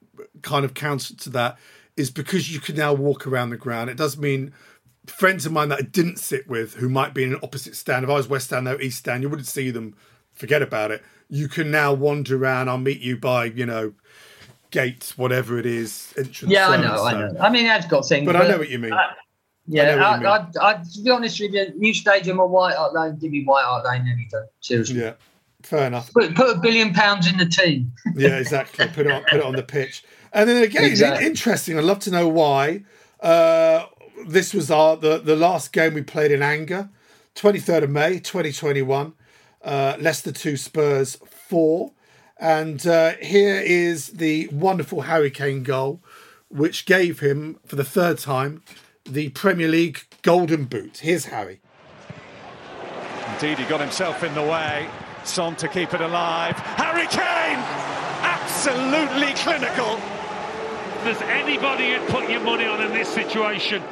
[0.43, 1.59] kind of counter to that,
[1.97, 3.90] is because you can now walk around the ground.
[3.90, 4.53] It does mean
[5.07, 8.05] friends of mine that I didn't sit with, who might be in an opposite stand.
[8.05, 9.95] If I was West Stand, no East Stand, you wouldn't see them.
[10.32, 11.03] Forget about it.
[11.28, 12.68] You can now wander around.
[12.68, 13.92] I'll meet you by, you know,
[14.70, 16.12] gates, whatever it is.
[16.16, 17.32] Entrance yeah, I know, and I so.
[17.32, 17.40] know.
[17.40, 18.26] I mean, that's got things.
[18.26, 18.92] But I know what you mean.
[18.92, 19.12] I
[19.66, 22.49] yeah, know what I, you I, I, to be honest with you, new stadium or
[22.49, 24.47] White Hart Lane, give me White Hart Lane any day.
[24.61, 25.01] Seriously.
[25.01, 25.14] Yeah,
[25.62, 26.12] fair enough.
[26.12, 27.92] Put, put a billion pounds in the team.
[28.16, 28.86] yeah, exactly.
[28.88, 30.05] Put it on, put it on the pitch.
[30.35, 31.24] And then again, Exactly.
[31.26, 31.78] interesting.
[31.78, 32.82] I'd love to know why.
[33.20, 33.87] Uh,
[34.26, 36.91] this was our the, the last game we played in anger,
[37.35, 39.12] twenty third of May, twenty twenty one.
[39.62, 41.16] Uh, Leicester two, Spurs
[41.49, 41.93] four,
[42.37, 46.03] and uh, here is the wonderful Harry Kane goal,
[46.49, 48.62] which gave him for the third time
[49.05, 50.99] the Premier League Golden Boot.
[50.99, 51.61] Here's Harry.
[53.35, 54.89] Indeed, he got himself in the way.
[55.24, 56.57] Son to keep it alive.
[56.57, 57.59] Harry Kane!
[58.22, 59.99] Absolutely clinical.
[61.05, 63.82] If there's anybody you'd put your money on in this situation,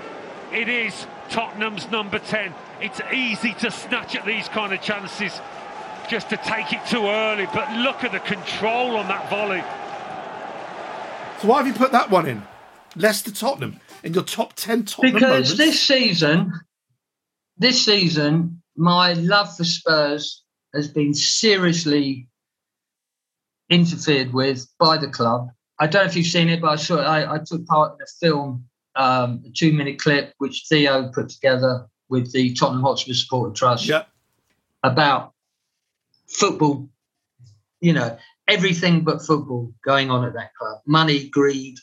[0.50, 2.54] it is Tottenham's number 10.
[2.80, 5.38] It's easy to snatch at these kind of chances
[6.08, 9.60] just to take it too early, but look at the control on that volley.
[11.42, 12.44] So why have you put that one in?
[12.96, 15.56] Leicester Tottenham in your top ten Tottenham because moments?
[15.58, 16.50] this season,
[17.58, 20.42] this season, my love for Spurs
[20.74, 22.28] has been seriously
[23.68, 25.50] interfered with by the club.
[25.82, 28.02] I don't know if you've seen it, but I saw I, I took part in
[28.02, 28.64] a film,
[28.94, 33.90] um, a two-minute clip which Theo put together with the Tottenham Hotspur Supporter Trust
[34.84, 35.32] about
[36.28, 36.88] football.
[37.80, 38.16] You know,
[38.46, 40.82] everything but football going on at that club.
[40.86, 41.78] Money, greed,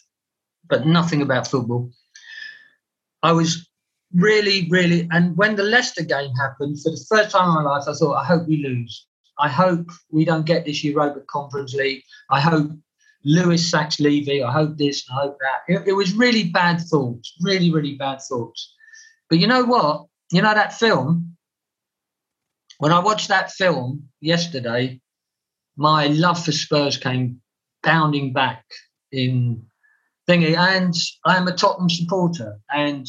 [0.69, 1.91] but nothing about football.
[3.21, 3.67] I was
[4.13, 7.83] really, really, and when the Leicester game happened, for the first time in my life,
[7.85, 9.07] I thought, I hope we lose.
[9.37, 12.03] I hope we don't get this Europa Conference League.
[12.29, 12.71] I hope
[13.23, 14.43] Lewis sacks Levy.
[14.43, 15.73] I hope this and I hope that.
[15.73, 18.73] It, it was really bad thoughts, really, really bad thoughts.
[19.29, 20.05] But you know what?
[20.31, 21.35] You know that film?
[22.77, 25.01] When I watched that film yesterday,
[25.75, 27.41] my love for Spurs came
[27.83, 28.63] bounding back
[29.11, 29.65] in
[30.27, 30.55] thingy.
[30.55, 30.93] And
[31.25, 32.59] I am a Tottenham supporter.
[32.69, 33.07] And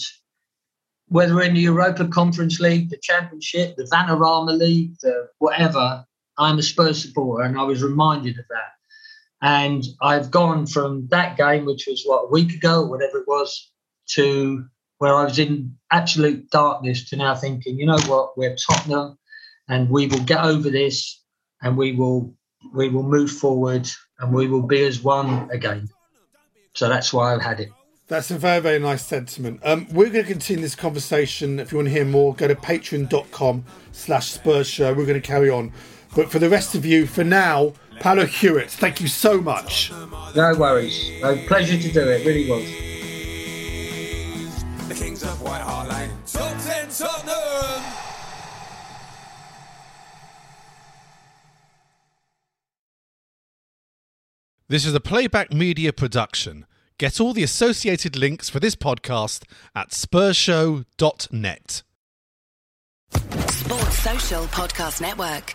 [1.06, 6.04] whether in the Europa Conference League, the Championship, the Vanarama League, the whatever,
[6.38, 8.72] I'm a Spurs supporter, and I was reminded of that.
[9.42, 13.70] And I've gone from that game, which was what a week ago, whatever it was,
[14.10, 14.64] to
[14.98, 19.18] where I was in absolute darkness, to now thinking, you know what, we're Tottenham,
[19.68, 21.22] and we will get over this,
[21.62, 22.34] and we will
[22.74, 23.88] we will move forward,
[24.18, 25.88] and we will be as one again.
[26.74, 27.70] So that's why I've had it.
[28.08, 29.60] That's a very, very nice sentiment.
[29.62, 31.60] Um, we're going to continue this conversation.
[31.60, 34.92] If you want to hear more, go to patreon.com slash Spurs Show.
[34.92, 35.72] We're going to carry on.
[36.16, 39.92] But for the rest of you, for now, Paolo Hewitt, thank you so much.
[40.34, 41.10] No worries.
[41.22, 42.24] A pleasure to do it.
[42.24, 42.64] Really was.
[44.88, 46.10] The Kings of White Hart Lane.
[46.26, 47.84] Top 10 Tottenham.
[54.68, 56.64] This is a playback media production.
[56.96, 59.44] Get all the associated links for this podcast
[59.74, 61.82] at spursshow.net.
[63.12, 65.54] Sports Social Podcast Network.